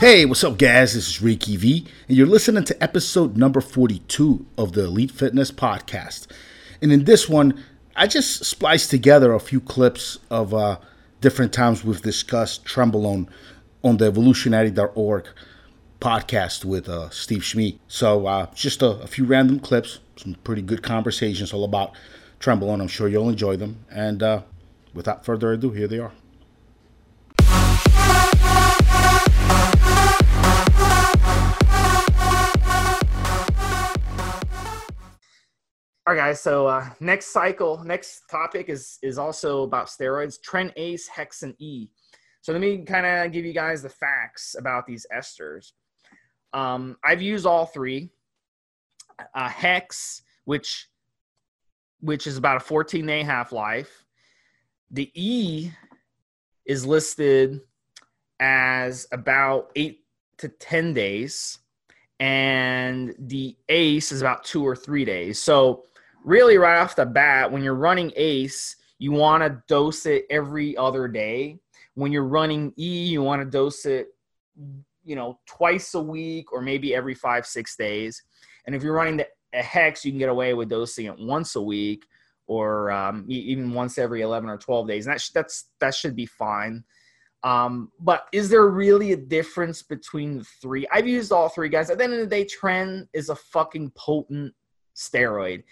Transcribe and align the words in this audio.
Hey, 0.00 0.24
what's 0.24 0.42
up, 0.44 0.56
guys? 0.56 0.94
This 0.94 1.08
is 1.08 1.20
Ricky 1.20 1.58
V, 1.58 1.86
and 2.08 2.16
you're 2.16 2.26
listening 2.26 2.64
to 2.64 2.82
episode 2.82 3.36
number 3.36 3.60
42 3.60 4.46
of 4.56 4.72
the 4.72 4.84
Elite 4.84 5.10
Fitness 5.10 5.50
Podcast. 5.50 6.26
And 6.80 6.90
in 6.90 7.04
this 7.04 7.28
one, 7.28 7.62
I 7.94 8.06
just 8.06 8.46
spliced 8.46 8.88
together 8.88 9.34
a 9.34 9.38
few 9.38 9.60
clips 9.60 10.18
of 10.30 10.54
uh, 10.54 10.78
different 11.20 11.52
times 11.52 11.84
we've 11.84 12.00
discussed 12.00 12.64
Trenbolone 12.64 13.28
on 13.84 13.98
the 13.98 14.06
evolutionary.org 14.06 15.28
podcast 16.00 16.64
with 16.64 16.88
uh, 16.88 17.10
Steve 17.10 17.44
Schmid. 17.44 17.78
So, 17.86 18.26
uh, 18.26 18.46
just 18.54 18.80
a, 18.80 19.02
a, 19.02 19.06
few 19.06 19.26
random 19.26 19.60
clips, 19.60 19.98
some 20.16 20.34
pretty 20.44 20.62
good 20.62 20.82
conversations 20.82 21.52
all 21.52 21.62
about 21.62 21.92
Trenbolone. 22.40 22.80
I'm 22.80 22.88
sure 22.88 23.06
you'll 23.06 23.28
enjoy 23.28 23.56
them. 23.58 23.84
And 23.90 24.22
uh, 24.22 24.42
without 24.94 25.26
further 25.26 25.52
ado, 25.52 25.72
here 25.72 25.88
they 25.88 25.98
are. 25.98 26.12
All 36.10 36.16
right, 36.16 36.30
guys. 36.30 36.40
So 36.40 36.66
uh, 36.66 36.90
next 36.98 37.26
cycle, 37.26 37.84
next 37.84 38.28
topic 38.28 38.68
is 38.68 38.98
is 39.00 39.16
also 39.16 39.62
about 39.62 39.86
steroids: 39.86 40.40
Tren 40.40 40.72
Ace, 40.74 41.06
Hex, 41.06 41.44
and 41.44 41.54
E. 41.60 41.88
So 42.40 42.50
let 42.50 42.60
me 42.60 42.78
kind 42.78 43.06
of 43.06 43.30
give 43.30 43.44
you 43.44 43.52
guys 43.52 43.80
the 43.80 43.90
facts 43.90 44.56
about 44.58 44.88
these 44.88 45.06
esters. 45.14 45.70
Um, 46.52 46.96
I've 47.04 47.22
used 47.22 47.46
all 47.46 47.64
three. 47.64 48.10
Uh, 49.36 49.48
Hex, 49.48 50.22
which 50.46 50.88
which 52.00 52.26
is 52.26 52.36
about 52.36 52.56
a 52.56 52.60
14 52.60 53.06
day 53.06 53.22
half 53.22 53.52
life. 53.52 54.04
The 54.90 55.12
E 55.14 55.70
is 56.64 56.84
listed 56.84 57.60
as 58.40 59.06
about 59.12 59.70
eight 59.76 60.00
to 60.38 60.48
10 60.48 60.92
days, 60.92 61.60
and 62.18 63.14
the 63.16 63.56
ACE 63.68 64.10
is 64.10 64.20
about 64.20 64.42
two 64.42 64.66
or 64.66 64.74
three 64.74 65.04
days. 65.04 65.40
So 65.40 65.84
really 66.24 66.58
right 66.58 66.80
off 66.80 66.96
the 66.96 67.06
bat, 67.06 67.50
when 67.50 67.62
you're 67.62 67.74
running 67.74 68.12
ACE, 68.16 68.76
you 68.98 69.12
want 69.12 69.42
to 69.42 69.62
dose 69.66 70.06
it 70.06 70.26
every 70.30 70.76
other 70.76 71.08
day. 71.08 71.58
When 71.94 72.12
you're 72.12 72.24
running 72.24 72.72
E, 72.78 73.06
you 73.06 73.22
want 73.22 73.42
to 73.42 73.50
dose 73.50 73.86
it, 73.86 74.08
you 75.04 75.16
know, 75.16 75.38
twice 75.46 75.94
a 75.94 76.00
week 76.00 76.52
or 76.52 76.60
maybe 76.60 76.94
every 76.94 77.14
five, 77.14 77.46
six 77.46 77.76
days. 77.76 78.22
And 78.66 78.74
if 78.74 78.82
you're 78.82 78.94
running 78.94 79.16
the, 79.18 79.26
a 79.54 79.62
hex, 79.62 80.04
you 80.04 80.12
can 80.12 80.18
get 80.18 80.28
away 80.28 80.54
with 80.54 80.68
dosing 80.68 81.06
it 81.06 81.18
once 81.18 81.56
a 81.56 81.62
week 81.62 82.04
or 82.46 82.90
um, 82.90 83.24
even 83.28 83.72
once 83.72 83.96
every 83.96 84.20
11 84.22 84.48
or 84.48 84.58
12 84.58 84.86
days. 84.86 85.06
And 85.06 85.14
that, 85.14 85.20
sh- 85.20 85.30
that's, 85.30 85.70
that 85.80 85.94
should 85.94 86.14
be 86.14 86.26
fine. 86.26 86.84
Um, 87.42 87.90
but 87.98 88.26
is 88.32 88.50
there 88.50 88.66
really 88.68 89.12
a 89.12 89.16
difference 89.16 89.82
between 89.82 90.38
the 90.38 90.44
three? 90.60 90.86
I've 90.92 91.08
used 91.08 91.32
all 91.32 91.48
three 91.48 91.70
guys. 91.70 91.88
At 91.88 91.98
the 91.98 92.04
end 92.04 92.12
of 92.12 92.20
the 92.20 92.26
day, 92.26 92.44
Tren 92.44 93.08
is 93.14 93.30
a 93.30 93.34
fucking 93.34 93.92
potent 93.96 94.52
steroid. 94.94 95.62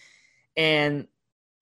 And 0.58 1.06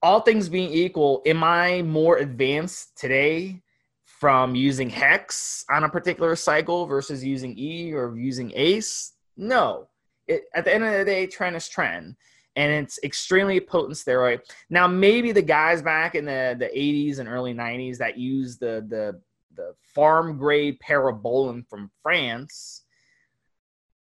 all 0.02 0.20
things 0.20 0.48
being 0.48 0.72
equal, 0.72 1.22
am 1.27 1.44
I 1.44 1.83
more 1.83 2.16
advanced 2.16 2.98
today 2.98 3.62
from 4.05 4.55
using 4.55 4.88
hex 4.88 5.64
on 5.70 5.84
a 5.84 5.88
particular 5.88 6.34
cycle 6.34 6.86
versus 6.86 7.22
using 7.22 7.56
E 7.58 7.92
or 7.92 8.16
using 8.16 8.53
ace? 8.56 9.12
No. 9.36 9.88
It, 10.27 10.44
at 10.55 10.64
the 10.64 10.75
end 10.75 10.83
of 10.83 10.92
the 10.92 11.05
day, 11.05 11.27
Tren 11.27 11.55
is 11.55 11.69
Tren. 11.69 12.16
And 12.56 12.72
it's 12.72 12.98
extremely 13.05 13.61
potent 13.61 13.97
steroid. 13.97 14.41
Now, 14.70 14.86
maybe 14.86 15.31
the 15.31 15.42
guys 15.42 15.83
back 15.83 16.14
in 16.14 16.25
the, 16.25 16.56
the 16.58 16.70
80s 16.75 17.19
and 17.19 17.28
early 17.28 17.53
90s 17.53 17.98
that 17.98 18.16
used 18.16 18.60
the, 18.60 18.86
the, 18.88 19.20
the 19.55 19.75
pharm 19.94 20.38
grade 20.38 20.78
parabolan 20.81 21.69
from 21.69 21.91
France 22.03 22.84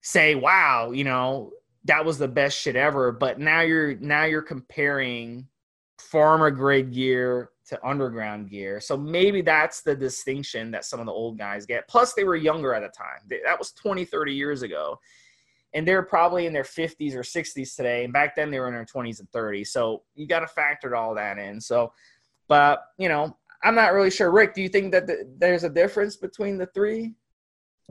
say, 0.02 0.36
wow, 0.36 0.92
you 0.92 1.04
know, 1.04 1.52
that 1.90 2.06
was 2.06 2.20
the 2.20 2.28
best 2.28 2.56
shit 2.58 2.76
ever. 2.76 3.12
But 3.12 3.40
now 3.40 3.62
you're 3.62 3.96
now 3.96 4.24
you're 4.24 4.44
comparing 4.44 5.48
farmer 5.98 6.52
grade 6.52 6.94
gear 6.94 7.50
to 7.68 7.88
underground 7.88 8.50
gear. 8.50 8.80
So 8.80 8.96
maybe 8.96 9.42
that's 9.42 9.82
the 9.82 9.96
distinction 9.96 10.72
that 10.72 10.86
some 10.86 11.00
of 11.00 11.08
the 11.08 11.12
old 11.12 11.38
guys 11.38 11.66
get. 11.66 11.88
Plus 11.88 12.14
they 12.14 12.24
were 12.24 12.36
younger 12.36 12.74
at 12.74 12.82
the 12.82 12.90
time. 12.90 13.28
That 13.44 13.58
was 13.58 13.72
20, 13.72 14.06
30 14.06 14.34
years 14.34 14.62
ago. 14.62 15.00
And 15.74 15.88
they're 15.88 16.04
probably 16.04 16.46
in 16.46 16.54
their 16.54 16.64
50s 16.64 17.14
or 17.14 17.22
60s 17.22 17.76
today. 17.76 18.04
And 18.04 18.14
back 18.14 18.36
then 18.36 18.50
they 18.50 18.60
were 18.60 18.68
in 18.68 18.74
their 18.74 18.86
20s 18.86 19.20
and 19.20 19.30
30s. 19.32 19.68
So 19.68 20.04
you 20.16 20.28
got 20.28 20.40
to 20.40 20.48
factor 20.48 20.96
all 20.96 21.14
that 21.16 21.38
in. 21.38 21.60
So, 21.60 21.92
but, 22.48 22.84
you 22.98 23.10
know, 23.10 23.38
I'm 23.64 23.76
not 23.76 23.94
really 23.94 24.10
sure. 24.10 24.32
Rick, 24.32 24.56
do 24.56 24.62
you 24.62 24.70
think 24.70 24.92
that 24.94 25.06
the, 25.06 25.32
there's 25.38 25.64
a 25.64 25.70
difference 25.70 26.16
between 26.16 26.58
the 26.58 26.68
three? 26.68 27.14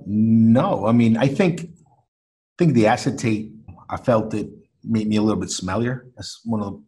No. 0.07 0.87
I 0.87 0.93
mean, 0.93 1.17
I 1.17 1.29
think, 1.29 1.63
I 1.63 2.55
think 2.59 2.75
the 2.75 2.89
acetate 2.89 3.53
I 3.91 3.97
felt 3.97 4.34
it 4.34 4.49
made 4.84 5.09
me 5.09 5.16
a 5.16 5.22
little 5.22 5.41
bit 5.41 5.50
smellier. 5.50 6.10
That's 6.16 6.41
one 6.44 6.62
of 6.62 6.81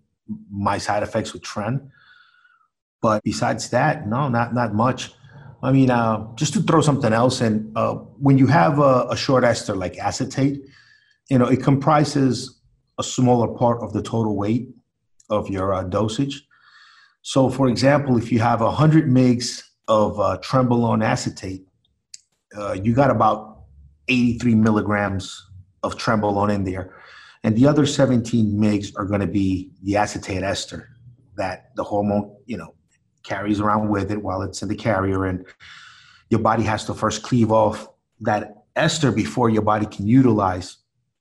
my 0.50 0.78
side 0.78 1.02
effects 1.02 1.32
with 1.32 1.42
Tren. 1.42 1.90
But 3.00 3.22
besides 3.24 3.70
that, 3.70 4.06
no, 4.06 4.28
not 4.28 4.54
not 4.54 4.74
much. 4.74 5.12
I 5.62 5.72
mean, 5.72 5.90
uh, 5.90 6.26
just 6.36 6.54
to 6.54 6.62
throw 6.62 6.80
something 6.80 7.12
else 7.12 7.40
in, 7.40 7.72
uh, 7.76 7.94
when 7.94 8.38
you 8.38 8.46
have 8.46 8.78
a, 8.78 9.06
a, 9.10 9.16
short 9.16 9.44
ester 9.44 9.76
like 9.76 9.98
acetate, 9.98 10.62
you 11.28 11.38
know, 11.38 11.46
it 11.46 11.62
comprises 11.62 12.60
a 12.98 13.02
smaller 13.02 13.48
part 13.48 13.82
of 13.82 13.92
the 13.92 14.02
total 14.02 14.36
weight 14.36 14.68
of 15.28 15.50
your 15.50 15.74
uh, 15.74 15.82
dosage. 15.84 16.46
So, 17.22 17.50
for 17.50 17.68
example, 17.68 18.16
if 18.16 18.32
you 18.32 18.38
have 18.38 18.62
100 18.62 19.06
mgs 19.06 19.62
of 19.86 20.18
uh, 20.18 20.38
Trenbolone 20.42 21.04
acetate, 21.04 21.66
uh, 22.56 22.72
you 22.72 22.94
got 22.94 23.10
about 23.10 23.64
83 24.08 24.54
milligrams 24.54 25.49
of 25.82 25.96
Trenbolone 25.96 26.54
in 26.54 26.64
there. 26.64 26.94
And 27.42 27.56
the 27.56 27.66
other 27.66 27.86
17 27.86 28.52
mgs 28.52 28.92
are 28.96 29.06
going 29.06 29.20
to 29.20 29.26
be 29.26 29.70
the 29.82 29.96
acetate 29.96 30.42
ester 30.42 30.88
that 31.36 31.74
the 31.76 31.84
hormone, 31.84 32.36
you 32.46 32.56
know, 32.56 32.74
carries 33.22 33.60
around 33.60 33.88
with 33.88 34.10
it 34.10 34.22
while 34.22 34.42
it's 34.42 34.62
in 34.62 34.68
the 34.68 34.76
carrier. 34.76 35.24
And 35.24 35.44
your 36.28 36.41
body 36.41 36.62
has 36.64 36.84
to 36.86 36.94
first 36.94 37.22
cleave 37.22 37.50
off 37.50 37.88
that 38.20 38.64
ester 38.76 39.10
before 39.10 39.48
your 39.48 39.62
body 39.62 39.86
can 39.86 40.06
utilize 40.06 40.78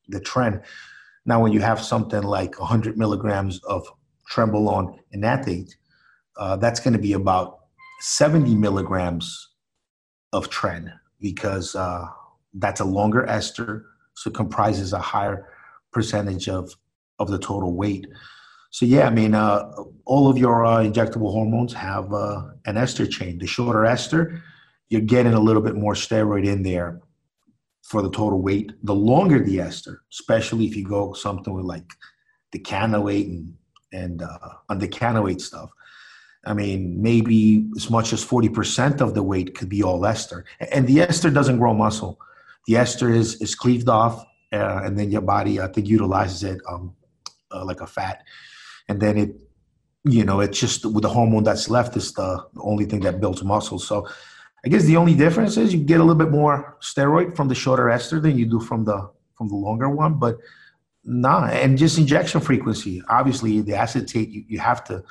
the 0.10 0.20
Tren. 0.20 0.62
Now, 1.26 1.42
when 1.42 1.52
you 1.52 1.62
have 1.62 1.82
something 1.82 2.24
like 2.24 2.60
100 2.60 2.98
milligrams 2.98 3.64
of 3.64 3.88
Trenbolone 4.32 4.98
enanthate, 5.14 5.78
uh, 6.38 6.56
that's 6.58 6.80
going 6.80 6.94
to 6.94 7.00
be 7.00 7.14
about 7.14 7.60
70 8.02 8.56
milligrams 8.56 9.50
of 10.34 10.50
Tren 10.50 10.92
because 11.20 11.76
uh, 11.76 12.08
that's 12.54 12.80
a 12.80 12.86
longer 12.86 13.26
ester 13.28 13.86
so 14.20 14.30
it 14.30 14.34
comprises 14.34 14.92
a 14.92 15.00
higher 15.00 15.48
percentage 15.94 16.50
of 16.50 16.76
of 17.20 17.30
the 17.30 17.40
total 17.40 17.74
weight. 17.74 18.06
So 18.72 18.86
yeah, 18.86 19.08
I 19.08 19.10
mean, 19.10 19.34
uh, 19.34 19.72
all 20.06 20.30
of 20.30 20.38
your 20.38 20.66
uh, 20.66 20.80
injectable 20.84 21.32
hormones 21.32 21.74
have 21.74 22.14
uh, 22.14 22.42
an 22.66 22.76
ester 22.76 23.08
chain. 23.08 23.40
The 23.40 23.48
shorter 23.48 23.86
ester, 23.86 24.42
you're 24.90 25.10
getting 25.16 25.34
a 25.34 25.40
little 25.40 25.62
bit 25.62 25.76
more 25.76 25.94
steroid 25.94 26.46
in 26.46 26.64
there 26.64 27.00
for 27.84 28.02
the 28.02 28.12
total 28.12 28.42
weight. 28.42 28.74
The 28.84 28.94
longer 28.94 29.42
the 29.42 29.62
ester, 29.62 30.04
especially 30.12 30.66
if 30.66 30.76
you 30.76 30.86
go 30.86 31.14
something 31.14 31.54
with 31.54 31.66
like 31.66 31.90
decanoate 32.52 33.28
and 33.28 33.54
and 33.94 34.22
uh, 34.22 34.50
undecanoate 34.70 35.42
stuff. 35.42 35.72
I 36.46 36.54
mean, 36.54 37.02
maybe 37.02 37.70
as 37.76 37.90
much 37.90 38.14
as 38.14 38.24
40% 38.24 39.02
of 39.02 39.14
the 39.14 39.24
weight 39.24 39.56
could 39.56 39.70
be 39.70 39.82
all 39.82 40.06
ester. 40.06 40.46
And 40.72 40.88
the 40.88 41.02
ester 41.02 41.30
doesn't 41.30 41.58
grow 41.58 41.74
muscle 41.74 42.20
the 42.70 42.78
ester 42.78 43.10
is 43.10 43.42
is 43.42 43.56
cleaved 43.56 43.90
off, 43.90 44.24
uh, 44.54 44.82
and 44.84 44.98
then 44.98 45.10
your 45.10 45.22
body 45.24 45.60
I 45.60 45.68
think 45.68 45.88
utilizes 45.88 46.44
it 46.44 46.62
um, 46.70 46.96
uh, 47.52 47.66
like 47.66 47.82
a 47.82 47.88
fat, 47.88 48.24
and 48.88 49.02
then 49.02 49.18
it, 49.18 49.32
you 50.04 50.24
know, 50.24 50.40
it's 50.40 50.60
just 50.60 50.86
with 50.86 51.02
the 51.02 51.10
hormone 51.10 51.44
that's 51.44 51.68
left 51.68 51.98
is 51.98 52.14
the 52.14 52.46
only 52.60 52.86
thing 52.86 53.02
that 53.02 53.20
builds 53.20 53.44
muscle. 53.44 53.80
So. 53.80 54.08
I 54.66 54.68
guess 54.68 54.84
the 54.84 54.98
only 54.98 55.16
difference 55.16 55.56
is 55.56 55.74
you 55.74 55.80
get 55.80 56.02
a 56.02 56.04
little 56.04 56.22
bit 56.24 56.32
more 56.32 56.76
steroid 56.82 57.34
from 57.34 57.48
the 57.48 57.56
shorter 57.56 57.90
ester 57.90 58.20
than 58.20 58.38
you 58.38 58.46
do 58.46 58.60
from 58.60 58.84
the 58.84 59.10
from 59.38 59.48
the 59.48 59.56
longer 59.56 59.90
one, 59.90 60.20
but 60.20 60.36
nah, 61.06 61.46
and 61.46 61.78
just 61.78 61.98
injection 61.98 62.42
frequency. 62.42 63.02
Obviously, 63.08 63.62
the 63.62 63.76
acetate 63.76 64.28
you, 64.28 64.44
you 64.50 64.60
have 64.60 64.84
to 64.90 65.02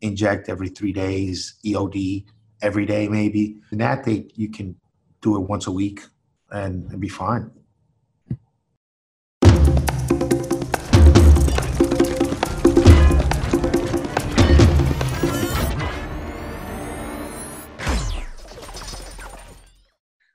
inject 0.00 0.48
every 0.48 0.70
three 0.70 0.94
days, 0.94 1.56
EOD 1.66 2.24
every 2.62 2.86
day 2.86 3.06
maybe. 3.08 3.60
That 3.72 4.04
they 4.04 4.30
you 4.36 4.48
can 4.48 4.74
do 5.20 5.36
it 5.36 5.50
once 5.50 5.66
a 5.66 5.70
week 5.70 6.00
and, 6.54 7.00
be 7.00 7.08
fine. 7.08 7.50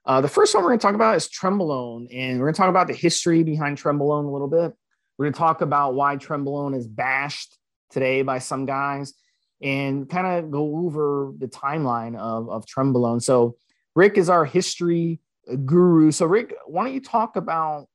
Uh, 0.06 0.22
the 0.22 0.28
first 0.28 0.56
one 0.56 0.64
we're 0.64 0.70
going 0.72 0.80
to 0.80 0.82
talk 0.82 0.96
about 0.96 1.16
is 1.16 1.30
Trenbolone, 1.30 2.08
and 2.12 2.40
we're 2.40 2.48
going 2.48 2.54
to 2.54 2.58
talk 2.58 2.70
about 2.70 2.88
the 2.88 2.94
history 2.94 3.44
behind 3.44 3.78
Trenbolone 3.78 4.26
a 4.26 4.30
little 4.30 4.48
bit. 4.48 4.74
We're 5.18 5.26
going 5.26 5.34
to 5.34 5.40
talk 5.40 5.62
about 5.62 5.94
why 5.94 6.18
Trenbolone 6.18 6.76
is 6.76 6.88
bashed 6.88 7.58
today 7.92 8.24
by 8.24 8.40
some 8.40 8.66
guys, 8.66 9.14
and 9.62 10.10
kind 10.10 10.26
of 10.26 10.52
go 10.52 10.80
over 10.80 11.32
the 11.38 11.48
timeline 11.48 12.18
of 12.18 12.50
of 12.50 12.66
Trenbolone. 12.66 13.22
So, 13.22 13.56
Rick 13.96 14.18
is 14.18 14.30
our 14.30 14.46
history 14.46 15.22
guru. 15.56 16.12
So 16.12 16.26
Rick, 16.26 16.54
why 16.66 16.86
don't 16.86 16.94
you 16.94 17.02
talk 17.02 17.36
about 17.36 17.88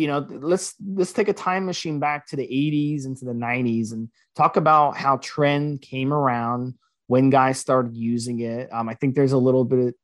you 0.00 0.06
know 0.06 0.26
let's 0.30 0.74
let's 0.94 1.12
take 1.12 1.28
a 1.28 1.32
time 1.34 1.66
machine 1.66 2.00
back 2.00 2.26
to 2.28 2.36
the 2.36 2.46
80s 2.46 3.04
into 3.04 3.26
the 3.26 3.34
90s 3.34 3.92
and 3.92 4.08
talk 4.34 4.56
about 4.56 4.96
how 4.96 5.18
tren 5.18 5.80
came 5.80 6.10
around 6.10 6.74
when 7.06 7.28
guys 7.28 7.58
started 7.58 7.94
using 7.94 8.40
it 8.40 8.72
um, 8.72 8.88
i 8.88 8.94
think 8.94 9.14
there's 9.14 9.32
a 9.32 9.38
little 9.38 9.64
bit 9.64 9.94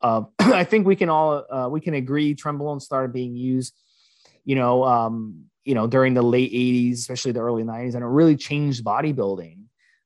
of 0.00 0.30
i 0.38 0.64
think 0.64 0.86
we 0.86 0.96
can 0.96 1.10
all 1.10 1.44
uh, 1.50 1.68
we 1.68 1.82
can 1.82 1.92
agree 1.92 2.34
trenbolone 2.34 2.80
started 2.80 3.12
being 3.12 3.36
used 3.36 3.74
you 4.46 4.54
know 4.54 4.84
um, 4.84 5.44
you 5.64 5.74
know 5.74 5.86
during 5.86 6.14
the 6.14 6.22
late 6.22 6.50
80s 6.50 6.94
especially 6.94 7.32
the 7.32 7.40
early 7.40 7.62
90s 7.62 7.94
and 7.94 8.02
it 8.02 8.08
really 8.08 8.36
changed 8.36 8.82
bodybuilding 8.82 9.58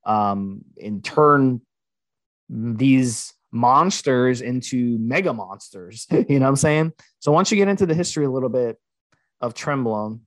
um, 0.04 0.64
in 0.76 1.02
turn 1.02 1.60
these 2.48 3.32
monsters 3.56 4.40
into 4.40 4.98
mega 4.98 5.32
monsters. 5.32 6.06
You 6.28 6.38
know 6.38 6.46
what 6.46 6.50
i'm 6.50 6.56
saying? 6.56 6.92
So 7.20 7.32
once 7.32 7.50
you 7.50 7.56
get 7.56 7.68
into 7.68 7.86
the 7.86 7.94
history 7.94 8.24
a 8.24 8.30
little 8.30 8.48
bit 8.48 8.78
of 9.40 9.54
Trenbolone? 9.54 10.20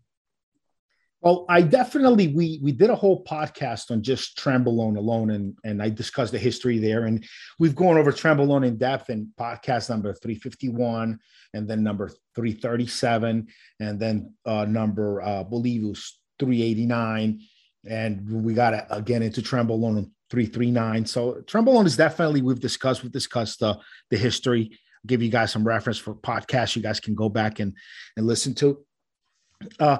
Well, 1.21 1.45
I 1.49 1.61
definitely 1.61 2.27
we 2.29 2.61
we 2.63 2.71
did 2.71 2.89
a 2.89 2.95
whole 2.95 3.25
podcast 3.25 3.91
on 3.91 4.01
just 4.01 4.37
Trenbolone 4.37 4.95
alone, 4.95 5.31
and 5.31 5.57
and 5.65 5.83
I 5.83 5.89
discussed 5.89 6.31
the 6.31 6.39
history 6.39 6.79
there, 6.79 7.05
and 7.05 7.25
we've 7.59 7.75
gone 7.75 7.97
over 7.97 8.13
Trenbolone 8.13 8.65
in 8.65 8.77
depth 8.77 9.09
in 9.09 9.33
podcast 9.37 9.89
number 9.89 10.13
three 10.13 10.35
fifty 10.35 10.69
one, 10.69 11.19
and 11.53 11.67
then 11.67 11.83
number 11.83 12.09
three 12.35 12.53
thirty 12.53 12.87
seven, 12.87 13.47
and 13.81 13.99
then 13.99 14.33
uh, 14.45 14.63
number 14.63 15.21
uh, 15.21 15.43
believe 15.43 15.83
it 15.83 15.87
was 15.87 16.17
three 16.39 16.61
eighty 16.61 16.85
nine, 16.85 17.41
and 17.85 18.45
we 18.45 18.53
got 18.53 18.87
again 18.89 19.21
into 19.21 19.41
Trenbolone 19.41 19.97
in 19.97 20.11
three 20.29 20.45
three 20.45 20.71
nine. 20.71 21.05
So 21.05 21.41
Trenbolone 21.45 21.85
is 21.85 21.97
definitely 21.97 22.41
we've 22.41 22.59
discussed 22.59 23.03
we've 23.03 23.11
discussed 23.11 23.63
uh, 23.63 23.77
the 24.09 24.17
history. 24.17 24.77
Give 25.07 25.21
you 25.21 25.29
guys 25.29 25.51
some 25.51 25.65
reference 25.65 25.97
for 25.97 26.13
podcasts 26.13 26.75
you 26.75 26.81
guys 26.81 26.99
can 26.99 27.15
go 27.15 27.29
back 27.29 27.59
and 27.59 27.73
and 28.17 28.27
listen 28.27 28.53
to. 28.55 28.85
Uh, 29.79 29.99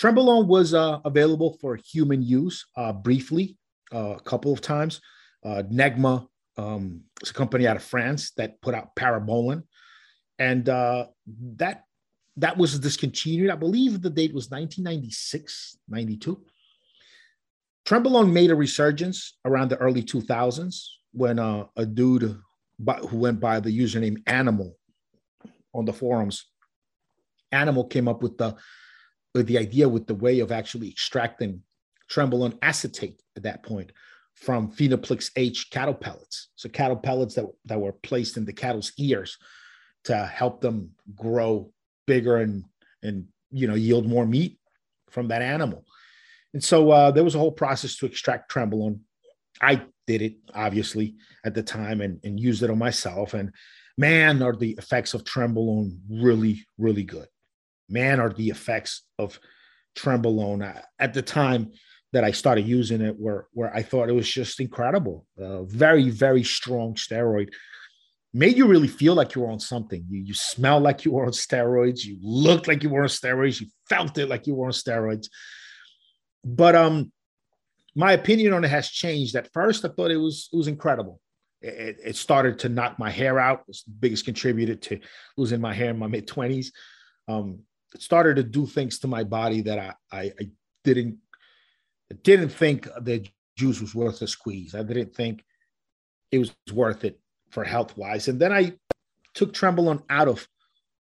Trenbolone 0.00 0.46
was 0.46 0.74
uh, 0.74 0.98
available 1.04 1.56
for 1.60 1.76
human 1.76 2.22
use 2.22 2.64
uh, 2.76 2.92
briefly, 2.92 3.56
uh, 3.94 4.16
a 4.16 4.20
couple 4.20 4.52
of 4.52 4.60
times. 4.60 5.00
Uh, 5.44 5.62
Negma 5.70 6.26
um, 6.56 7.02
is 7.22 7.30
a 7.30 7.34
company 7.34 7.66
out 7.66 7.76
of 7.76 7.82
France 7.82 8.32
that 8.32 8.60
put 8.62 8.74
out 8.74 8.94
Parabolan, 8.96 9.64
and 10.38 10.68
uh, 10.68 11.06
that 11.56 11.84
that 12.36 12.56
was 12.56 12.78
discontinued. 12.78 13.50
I 13.50 13.56
believe 13.56 14.00
the 14.00 14.10
date 14.10 14.34
was 14.34 14.50
1996, 14.50 15.78
92. 15.88 16.42
Trenbolone 17.84 18.32
made 18.32 18.50
a 18.50 18.54
resurgence 18.54 19.38
around 19.44 19.70
the 19.70 19.76
early 19.78 20.02
2000s 20.02 20.86
when 21.12 21.38
uh, 21.38 21.64
a 21.76 21.84
dude 21.84 22.38
by, 22.78 22.94
who 22.94 23.18
went 23.18 23.40
by 23.40 23.60
the 23.60 23.76
username 23.76 24.22
Animal 24.26 24.76
on 25.74 25.84
the 25.84 25.92
forums 25.92 26.46
Animal 27.52 27.84
came 27.84 28.08
up 28.08 28.22
with 28.22 28.38
the 28.38 28.56
with 29.34 29.46
the 29.46 29.58
idea 29.58 29.88
with 29.88 30.06
the 30.06 30.14
way 30.14 30.40
of 30.40 30.52
actually 30.52 30.88
extracting 30.88 31.62
trenbolone 32.10 32.58
acetate 32.62 33.22
at 33.36 33.42
that 33.44 33.62
point 33.62 33.92
from 34.34 34.70
Finaplix 34.72 35.30
H 35.36 35.70
cattle 35.70 35.94
pellets. 35.94 36.48
So 36.56 36.68
cattle 36.68 36.96
pellets 36.96 37.34
that, 37.36 37.46
that 37.66 37.80
were 37.80 37.92
placed 37.92 38.36
in 38.36 38.44
the 38.44 38.52
cattle's 38.52 38.92
ears 38.98 39.38
to 40.04 40.26
help 40.26 40.60
them 40.60 40.90
grow 41.14 41.72
bigger 42.06 42.38
and 42.38 42.64
and 43.02 43.26
you 43.50 43.66
know 43.68 43.74
yield 43.74 44.08
more 44.08 44.26
meat 44.26 44.58
from 45.10 45.28
that 45.28 45.42
animal. 45.42 45.84
And 46.54 46.62
so 46.62 46.90
uh, 46.90 47.10
there 47.10 47.24
was 47.24 47.34
a 47.34 47.38
whole 47.38 47.52
process 47.52 47.96
to 47.96 48.06
extract 48.06 48.52
trenbolone. 48.52 49.00
I 49.60 49.82
did 50.06 50.22
it 50.22 50.36
obviously 50.54 51.14
at 51.44 51.54
the 51.54 51.62
time 51.62 52.00
and, 52.00 52.20
and 52.24 52.38
used 52.38 52.62
it 52.62 52.70
on 52.70 52.78
myself. 52.78 53.34
And 53.34 53.52
man, 53.96 54.42
are 54.42 54.54
the 54.54 54.72
effects 54.72 55.14
of 55.14 55.24
trenbolone 55.24 55.98
really, 56.08 56.64
really 56.78 57.04
good 57.04 57.28
man, 57.92 58.18
are 58.18 58.32
the 58.32 58.48
effects 58.48 59.02
of 59.18 59.38
Trenbolone 59.96 60.82
at 60.98 61.14
the 61.14 61.22
time 61.22 61.70
that 62.12 62.24
I 62.24 62.30
started 62.30 62.66
using 62.66 63.00
it 63.00 63.14
where 63.18 63.46
where 63.52 63.74
I 63.74 63.82
thought 63.82 64.08
it 64.08 64.14
was 64.14 64.30
just 64.30 64.60
incredible. 64.60 65.26
Uh, 65.40 65.62
very 65.64 66.10
very 66.10 66.42
strong 66.42 66.94
steroid. 66.94 67.50
Made 68.34 68.56
you 68.56 68.66
really 68.66 68.88
feel 68.88 69.14
like 69.14 69.34
you 69.34 69.42
were 69.42 69.50
on 69.50 69.60
something. 69.60 70.04
You 70.08 70.20
you 70.20 70.34
smell 70.34 70.80
like 70.80 71.04
you 71.04 71.12
were 71.12 71.26
on 71.26 71.32
steroids. 71.32 72.04
You 72.04 72.18
looked 72.22 72.68
like 72.68 72.82
you 72.82 72.90
were 72.90 73.02
on 73.02 73.08
steroids. 73.08 73.60
You 73.60 73.66
felt 73.88 74.18
it 74.18 74.28
like 74.28 74.46
you 74.46 74.54
were 74.54 74.66
on 74.66 74.72
steroids. 74.72 75.26
But 76.44 76.74
um, 76.74 77.12
my 77.94 78.12
opinion 78.12 78.52
on 78.52 78.64
it 78.64 78.68
has 78.68 78.88
changed. 78.88 79.36
At 79.36 79.52
first, 79.52 79.84
I 79.84 79.88
thought 79.88 80.10
it 80.10 80.16
was 80.16 80.48
it 80.52 80.56
was 80.56 80.68
incredible. 80.68 81.20
It, 81.60 81.98
it 82.04 82.16
started 82.16 82.58
to 82.60 82.68
knock 82.68 82.98
my 82.98 83.10
hair 83.10 83.38
out. 83.38 83.64
It's 83.68 83.84
the 83.84 83.92
biggest 83.92 84.24
contributor 84.24 84.74
to 84.74 85.00
losing 85.36 85.60
my 85.60 85.72
hair 85.72 85.90
in 85.90 85.98
my 85.98 86.08
mid 86.08 86.26
twenties. 86.26 86.72
Um, 87.28 87.60
started 87.98 88.36
to 88.36 88.42
do 88.42 88.66
things 88.66 88.98
to 89.00 89.08
my 89.08 89.22
body 89.22 89.60
that 89.62 89.78
I, 89.78 89.94
I, 90.10 90.22
I 90.40 90.50
didn't 90.84 91.18
didn't 92.22 92.50
think 92.50 92.88
the 93.00 93.26
juice 93.56 93.80
was 93.80 93.94
worth 93.94 94.18
the 94.18 94.26
squeeze. 94.26 94.74
I 94.74 94.82
didn't 94.82 95.14
think 95.14 95.44
it 96.30 96.38
was 96.38 96.54
worth 96.72 97.04
it 97.04 97.20
for 97.50 97.64
health 97.64 97.96
wise. 97.96 98.28
And 98.28 98.40
then 98.40 98.52
I 98.52 98.72
took 99.34 99.52
Trenbolone 99.52 100.02
out 100.10 100.28
of 100.28 100.46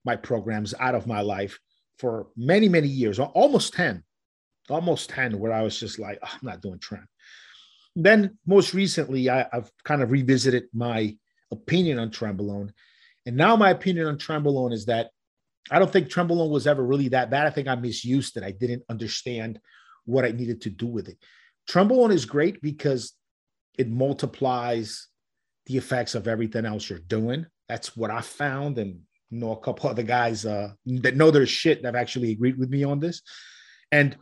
my 0.05 0.15
programs, 0.15 0.73
out 0.79 0.95
of 0.95 1.07
my 1.07 1.21
life 1.21 1.59
for 1.97 2.27
many, 2.35 2.67
many 2.67 2.87
years, 2.87 3.19
almost 3.19 3.73
10, 3.73 4.03
almost 4.69 5.09
10, 5.09 5.39
where 5.39 5.53
I 5.53 5.61
was 5.61 5.79
just 5.79 5.99
like, 5.99 6.19
oh, 6.23 6.29
I'm 6.31 6.39
not 6.41 6.61
doing 6.61 6.79
Tren. 6.79 7.05
Then 7.95 8.37
most 8.45 8.73
recently, 8.73 9.29
I, 9.29 9.47
have 9.51 9.71
kind 9.83 10.01
of 10.01 10.11
revisited 10.11 10.65
my 10.73 11.15
opinion 11.51 11.99
on 11.99 12.09
Trenbolone. 12.09 12.71
And 13.25 13.35
now 13.35 13.55
my 13.55 13.71
opinion 13.71 14.07
on 14.07 14.17
Trenbolone 14.17 14.73
is 14.73 14.85
that 14.85 15.09
I 15.69 15.79
don't 15.79 15.91
think 15.91 16.07
Trenbolone 16.07 16.49
was 16.49 16.67
ever 16.67 16.83
really 16.83 17.09
that 17.09 17.29
bad. 17.29 17.45
I 17.45 17.49
think 17.49 17.67
I 17.67 17.75
misused 17.75 18.37
it. 18.37 18.43
I 18.43 18.51
didn't 18.51 18.83
understand 18.89 19.59
what 20.05 20.25
I 20.25 20.31
needed 20.31 20.61
to 20.61 20.69
do 20.69 20.87
with 20.87 21.07
it. 21.07 21.17
Trenbolone 21.69 22.13
is 22.13 22.25
great 22.25 22.61
because 22.61 23.13
it 23.77 23.89
multiplies 23.89 25.07
the 25.67 25.77
effects 25.77 26.15
of 26.15 26.27
everything 26.27 26.65
else 26.65 26.89
you're 26.89 26.99
doing. 26.99 27.45
That's 27.69 27.95
what 27.95 28.11
I 28.11 28.21
found, 28.21 28.77
and 28.77 28.99
you 29.29 29.39
know 29.39 29.51
a 29.51 29.59
couple 29.59 29.89
other 29.89 30.03
guys 30.03 30.45
uh, 30.45 30.71
that 30.85 31.15
know 31.15 31.31
their 31.31 31.45
shit 31.45 31.81
that 31.81 31.89
have 31.89 32.01
actually 32.01 32.31
agreed 32.31 32.57
with 32.57 32.69
me 32.69 32.83
on 32.83 32.99
this. 32.99 33.21
And 33.91 34.17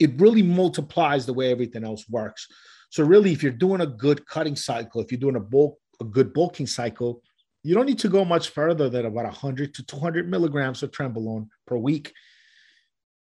it 0.00 0.20
really 0.20 0.42
multiplies 0.42 1.26
the 1.26 1.32
way 1.32 1.50
everything 1.50 1.84
else 1.84 2.04
works. 2.08 2.46
So 2.90 3.04
really, 3.04 3.32
if 3.32 3.42
you're 3.42 3.52
doing 3.52 3.80
a 3.80 3.86
good 3.86 4.26
cutting 4.26 4.56
cycle, 4.56 5.00
if 5.00 5.10
you're 5.10 5.20
doing 5.20 5.36
a 5.36 5.40
bulk, 5.40 5.78
a 6.00 6.04
good 6.04 6.32
bulking 6.32 6.66
cycle, 6.66 7.22
you 7.62 7.74
don't 7.74 7.86
need 7.86 7.98
to 8.00 8.08
go 8.08 8.24
much 8.24 8.50
further 8.50 8.88
than 8.88 9.06
about 9.06 9.24
100 9.24 9.74
to 9.74 9.86
200 9.86 10.28
milligrams 10.28 10.82
of 10.82 10.90
trenbolone 10.90 11.48
per 11.66 11.76
week. 11.76 12.12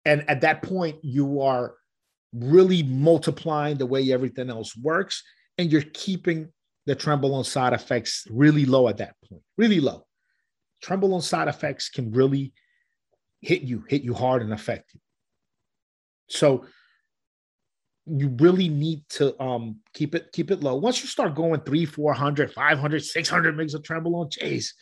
And 0.05 0.29
at 0.29 0.41
that 0.41 0.61
point, 0.61 0.97
you 1.03 1.41
are 1.41 1.75
really 2.33 2.83
multiplying 2.83 3.77
the 3.77 3.85
way 3.85 4.11
everything 4.11 4.49
else 4.49 4.75
works, 4.77 5.23
and 5.57 5.71
you're 5.71 5.81
keeping 5.93 6.49
the 6.85 6.95
trenbolone 6.95 7.45
side 7.45 7.73
effects 7.73 8.25
really 8.29 8.65
low 8.65 8.87
at 8.87 8.97
that 8.97 9.15
point, 9.27 9.41
really 9.57 9.79
low. 9.79 10.05
Trenbolone 10.83 11.23
side 11.23 11.47
effects 11.47 11.89
can 11.89 12.11
really 12.11 12.53
hit 13.41 13.63
you, 13.63 13.83
hit 13.89 14.03
you 14.03 14.13
hard 14.13 14.41
and 14.41 14.53
affect 14.53 14.93
you. 14.93 14.99
So 16.27 16.65
you 18.05 18.29
really 18.39 18.69
need 18.69 19.03
to 19.09 19.39
um, 19.41 19.77
keep 19.93 20.15
it 20.15 20.31
keep 20.31 20.49
it 20.51 20.61
low. 20.61 20.75
Once 20.75 21.01
you 21.01 21.07
start 21.07 21.35
going 21.35 21.59
three, 21.61 21.85
400, 21.85 22.53
500, 22.53 23.03
600 23.03 23.55
megs 23.55 23.75
of 23.75 23.83
trenbolone, 23.83 24.31
chase, 24.31 24.73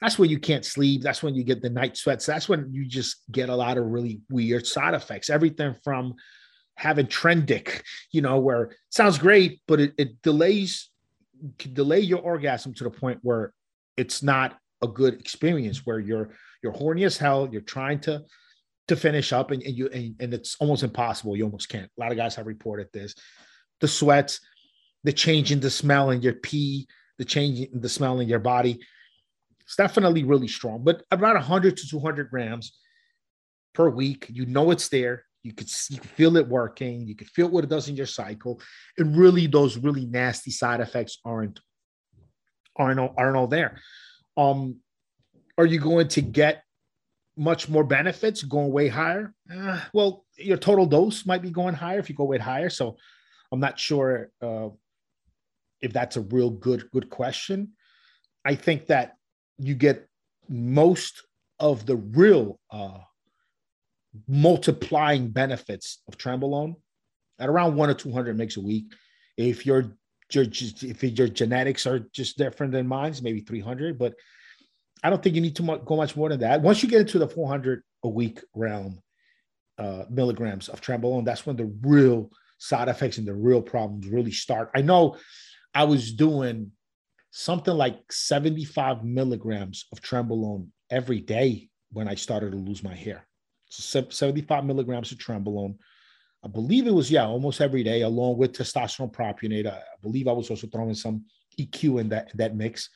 that's 0.00 0.18
when 0.18 0.28
you 0.28 0.38
can't 0.38 0.64
sleep. 0.64 1.02
That's 1.02 1.22
when 1.22 1.34
you 1.34 1.44
get 1.44 1.62
the 1.62 1.70
night 1.70 1.96
sweats. 1.96 2.26
That's 2.26 2.48
when 2.48 2.72
you 2.72 2.84
just 2.86 3.22
get 3.30 3.48
a 3.48 3.54
lot 3.54 3.78
of 3.78 3.86
really 3.86 4.20
weird 4.28 4.66
side 4.66 4.94
effects. 4.94 5.30
Everything 5.30 5.74
from 5.84 6.14
having 6.76 7.06
trendic, 7.06 7.82
you 8.12 8.20
know, 8.20 8.38
where 8.38 8.72
sounds 8.90 9.18
great, 9.18 9.60
but 9.66 9.80
it, 9.80 9.94
it 9.96 10.22
delays 10.22 10.90
can 11.58 11.74
delay 11.74 12.00
your 12.00 12.20
orgasm 12.20 12.74
to 12.74 12.84
the 12.84 12.90
point 12.90 13.18
where 13.22 13.52
it's 13.96 14.22
not 14.22 14.58
a 14.82 14.88
good 14.88 15.14
experience 15.20 15.86
where 15.86 15.98
you're 15.98 16.30
you're 16.62 16.72
horny 16.72 17.04
as 17.04 17.16
hell. 17.16 17.48
You're 17.50 17.62
trying 17.62 18.00
to 18.00 18.24
to 18.88 18.96
finish 18.96 19.32
up 19.32 19.50
and, 19.50 19.62
and 19.62 19.76
you 19.76 19.88
and, 19.88 20.14
and, 20.20 20.34
it's 20.34 20.56
almost 20.60 20.82
impossible. 20.82 21.36
You 21.36 21.44
almost 21.44 21.68
can't. 21.68 21.90
A 21.96 22.00
lot 22.00 22.12
of 22.12 22.16
guys 22.16 22.34
have 22.36 22.46
reported 22.46 22.88
this. 22.92 23.14
The 23.80 23.88
sweats 23.88 24.40
the 25.06 25.12
change 25.12 25.52
in 25.52 25.60
the 25.60 25.70
smell 25.70 26.10
in 26.10 26.20
your 26.20 26.34
pee 26.34 26.86
the 27.18 27.24
change 27.24 27.60
in 27.60 27.80
the 27.80 27.88
smell 27.88 28.18
in 28.20 28.28
your 28.28 28.40
body 28.40 28.78
it's 29.60 29.74
definitely 29.74 30.22
really 30.22 30.46
strong. 30.46 30.84
But 30.84 31.02
about 31.10 31.34
100 31.34 31.76
to 31.76 31.88
200 31.88 32.30
grams 32.30 32.78
per 33.72 33.88
week 33.88 34.26
you 34.28 34.46
know 34.46 34.70
it's 34.72 34.88
there. 34.88 35.24
You 35.42 35.52
could 35.52 35.70
feel 35.70 36.36
it 36.36 36.48
working. 36.48 37.06
You 37.06 37.14
can 37.14 37.28
feel 37.28 37.48
what 37.48 37.62
it 37.62 37.70
does 37.70 37.88
in 37.88 37.94
your 37.94 38.06
cycle. 38.06 38.60
And 38.98 39.16
really 39.16 39.46
those 39.46 39.76
really 39.76 40.06
nasty 40.06 40.50
side 40.50 40.80
effects 40.80 41.18
aren't 41.24 41.60
aren't 42.76 43.00
aren't 43.16 43.36
all 43.36 43.46
there. 43.46 43.80
Um 44.36 44.76
are 45.56 45.66
you 45.66 45.78
going 45.78 46.08
to 46.08 46.20
get 46.20 46.62
much 47.36 47.68
more 47.68 47.84
benefits 47.84 48.42
going 48.42 48.72
way 48.72 48.88
higher. 48.88 49.34
Uh, 49.52 49.80
well, 49.92 50.24
your 50.36 50.56
total 50.56 50.86
dose 50.86 51.26
might 51.26 51.42
be 51.42 51.50
going 51.50 51.74
higher 51.74 51.98
if 51.98 52.08
you 52.08 52.14
go 52.14 52.24
way 52.24 52.38
higher. 52.38 52.70
So 52.70 52.96
I'm 53.52 53.60
not 53.60 53.78
sure 53.78 54.30
uh, 54.40 54.68
if 55.80 55.92
that's 55.92 56.16
a 56.16 56.22
real 56.22 56.50
good 56.50 56.90
good 56.90 57.10
question. 57.10 57.72
I 58.44 58.54
think 58.54 58.86
that 58.86 59.14
you 59.58 59.74
get 59.74 60.08
most 60.48 61.22
of 61.58 61.86
the 61.86 61.96
real 61.96 62.60
uh, 62.70 62.98
multiplying 64.28 65.28
benefits 65.28 66.02
of 66.08 66.16
trenbolone 66.16 66.76
at 67.38 67.48
around 67.48 67.76
one 67.76 67.90
or 67.90 67.94
200 67.94 68.36
mgs 68.36 68.56
a 68.56 68.60
week. 68.60 68.92
If 69.36 69.66
your, 69.66 69.96
your 70.32 70.44
if 70.44 71.02
your 71.02 71.28
genetics 71.28 71.86
are 71.86 72.00
just 72.12 72.38
different 72.38 72.72
than 72.72 72.86
mine, 72.86 73.10
it's 73.10 73.22
maybe 73.22 73.40
300, 73.40 73.98
but 73.98 74.14
I 75.06 75.10
don't 75.10 75.22
think 75.22 75.36
you 75.36 75.40
need 75.40 75.54
to 75.54 75.80
go 75.84 75.96
much 75.96 76.16
more 76.16 76.28
than 76.28 76.40
that. 76.40 76.62
Once 76.62 76.82
you 76.82 76.88
get 76.88 77.02
into 77.02 77.20
the 77.20 77.28
400 77.28 77.80
a 78.02 78.08
week 78.08 78.40
realm, 78.54 79.00
uh, 79.78 80.02
milligrams 80.10 80.68
of 80.68 80.80
trenbolone, 80.80 81.24
that's 81.24 81.46
when 81.46 81.54
the 81.54 81.72
real 81.82 82.28
side 82.58 82.88
effects 82.88 83.18
and 83.18 83.26
the 83.28 83.32
real 83.32 83.62
problems 83.62 84.08
really 84.08 84.32
start. 84.32 84.68
I 84.74 84.82
know 84.82 85.16
I 85.72 85.84
was 85.84 86.12
doing 86.12 86.72
something 87.30 87.72
like 87.72 88.00
75 88.10 89.04
milligrams 89.04 89.86
of 89.92 90.02
trenbolone 90.02 90.70
every 90.90 91.20
day 91.20 91.68
when 91.92 92.08
I 92.08 92.16
started 92.16 92.50
to 92.50 92.58
lose 92.58 92.82
my 92.82 92.94
hair. 92.94 93.28
So 93.68 94.08
75 94.10 94.64
milligrams 94.64 95.12
of 95.12 95.18
trenbolone. 95.18 95.76
I 96.44 96.48
believe 96.48 96.88
it 96.88 96.94
was, 96.94 97.12
yeah, 97.12 97.26
almost 97.26 97.60
every 97.60 97.84
day, 97.84 98.02
along 98.02 98.38
with 98.38 98.54
testosterone 98.54 99.12
propionate. 99.12 99.68
I 99.72 99.82
believe 100.02 100.26
I 100.26 100.32
was 100.32 100.50
also 100.50 100.66
throwing 100.66 100.94
some 100.94 101.26
EQ 101.60 102.00
in 102.00 102.08
that, 102.08 102.32
that 102.34 102.56
mix. 102.56 102.90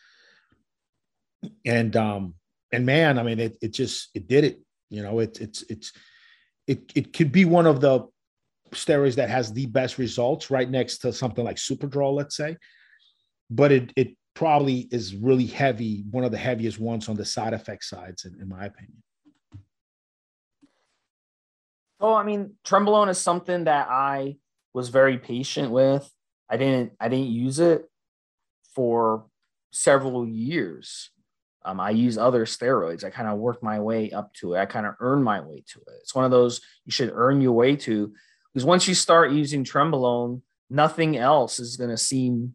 And 1.65 1.97
um, 1.97 2.35
and 2.73 2.85
man, 2.85 3.19
I 3.19 3.23
mean, 3.23 3.39
it 3.39 3.57
it 3.63 3.73
just 3.73 4.11
it 4.15 4.29
did 4.29 4.45
it. 4.45 4.61
You 4.91 5.03
know, 5.03 5.21
it, 5.21 5.41
it's 5.41 5.63
it's 5.63 5.93
it 6.67 6.93
it 6.95 7.13
could 7.13 7.33
be 7.33 7.45
one 7.45 7.67
of 7.67 7.81
the 7.81 8.07
steroids 8.73 9.17
that 9.17 9.31
has 9.31 9.53
the 9.53 9.67
best 9.67 9.99
results, 9.99 10.51
right 10.51 10.69
next 10.69 10.99
to 10.99 11.13
something 11.13 11.45
like 11.45 11.57
Superdrol, 11.57 12.15
let's 12.15 12.37
say. 12.37 12.57
But 13.49 13.73
it 13.73 13.93
it 13.97 14.17
probably 14.35 14.89
is 14.91 15.15
really 15.15 15.47
heavy, 15.47 16.05
one 16.11 16.25
of 16.25 16.31
the 16.31 16.39
heaviest 16.39 16.79
ones 16.79 17.09
on 17.09 17.17
the 17.17 17.25
side 17.25 17.53
effect 17.53 17.85
sides, 17.85 18.25
in, 18.25 18.41
in 18.41 18.49
my 18.49 18.67
opinion. 18.67 19.03
Oh, 22.01 22.15
I 22.15 22.23
mean, 22.23 22.55
Trenbolone 22.65 23.11
is 23.11 23.19
something 23.19 23.65
that 23.65 23.89
I 23.91 24.37
was 24.73 24.89
very 24.89 25.19
patient 25.19 25.71
with. 25.71 26.11
I 26.49 26.57
didn't 26.57 26.93
I 27.01 27.09
didn't 27.09 27.31
use 27.31 27.61
it 27.61 27.89
for 28.75 29.27
several 29.73 30.27
years. 30.27 31.11
Um, 31.65 31.79
I 31.79 31.91
use 31.91 32.17
other 32.17 32.47
steroids. 32.47 33.05
I 33.05 33.11
kind 33.11 33.29
of 33.29 33.39
work 33.39 33.63
my 33.63 33.81
way 33.81 34.11
up 34.11 34.33
to 34.35 34.55
it. 34.55 34.61
I 34.61 34.67
kind 34.67 34.87
of 34.87 34.95
earn 35.01 35.23
my 35.23 35.41
way 35.41 35.63
to 35.73 35.81
it. 35.81 35.95
It's 36.01 36.15
one 36.15 36.25
of 36.25 36.31
those 36.31 36.61
you 36.87 36.93
should 36.93 37.13
earn 37.15 37.41
your 37.41 37.53
way 37.53 37.77
to 37.77 38.13
because 38.53 38.65
once 38.65 38.89
you 38.89 38.95
start 38.95 39.33
using 39.33 39.65
Trenbolone, 39.65 40.43
nothing 40.69 41.17
else 41.17 41.61
is 41.61 41.77
going 41.77 41.91
to 41.91 41.97
seem 41.97 42.55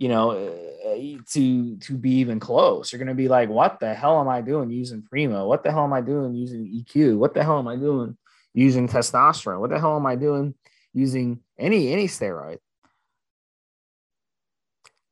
you 0.00 0.08
know, 0.08 0.30
uh, 0.30 1.18
to 1.32 1.76
to 1.76 1.94
be 1.96 2.12
even 2.12 2.40
close. 2.40 2.90
You're 2.90 2.98
going 2.98 3.08
to 3.08 3.14
be 3.14 3.28
like, 3.28 3.50
what 3.50 3.78
the 3.80 3.92
hell 3.92 4.18
am 4.18 4.28
I 4.28 4.40
doing 4.40 4.70
using 4.70 5.02
Primo? 5.02 5.46
What 5.46 5.62
the 5.62 5.70
hell 5.70 5.84
am 5.84 5.92
I 5.92 6.00
doing 6.00 6.34
using 6.34 6.64
EQ? 6.64 7.18
What 7.18 7.34
the 7.34 7.44
hell 7.44 7.58
am 7.58 7.68
I 7.68 7.76
doing 7.76 8.16
using 8.54 8.88
testosterone? 8.88 9.60
What 9.60 9.68
the 9.68 9.78
hell 9.78 9.96
am 9.96 10.06
I 10.06 10.16
doing 10.16 10.54
using 10.94 11.40
any 11.58 11.92
any 11.92 12.08
steroid? 12.08 12.58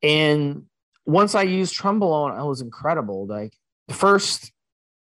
And 0.03 0.65
once 1.09 1.35
I 1.35 1.43
used 1.43 1.75
Trenbolone, 1.75 2.39
I 2.39 2.43
was 2.43 2.61
incredible. 2.61 3.27
Like 3.27 3.55
the 3.89 3.95
first 3.95 4.53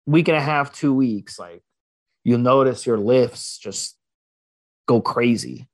week 0.06 0.28
and 0.28 0.36
a 0.36 0.40
half, 0.40 0.72
two 0.72 0.94
weeks, 0.94 1.38
like 1.38 1.62
you'll 2.22 2.38
notice 2.38 2.86
your 2.86 2.96
lifts 2.96 3.58
just 3.58 3.96
go 4.86 5.00
crazy 5.00 5.68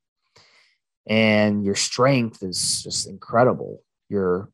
and 1.07 1.65
your 1.65 1.75
strength 1.75 2.43
is 2.43 2.83
just 2.83 3.07
incredible 3.07 3.83
your 4.09 4.49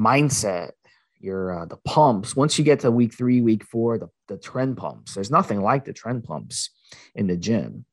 mindset, 0.00 0.72
your 1.18 1.62
uh, 1.62 1.64
the 1.64 1.78
pumps. 1.78 2.36
Once 2.36 2.56
you 2.56 2.64
get 2.64 2.80
to 2.80 2.90
week 2.90 3.12
three, 3.12 3.40
week 3.40 3.64
four, 3.64 3.98
the, 3.98 4.08
the 4.28 4.36
tren 4.36 4.76
pumps. 4.76 5.14
There's 5.14 5.30
nothing 5.30 5.62
like 5.62 5.84
the 5.84 5.94
tren 5.94 6.22
pumps 6.22 6.70
in 7.14 7.26
the 7.26 7.36
gym, 7.36 7.84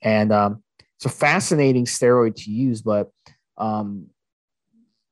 and 0.00 0.32
um, 0.32 0.62
it's 0.96 1.06
a 1.06 1.10
fascinating 1.10 1.84
steroid 1.84 2.36
to 2.36 2.50
use. 2.50 2.82
But 2.82 3.10
um, 3.58 4.06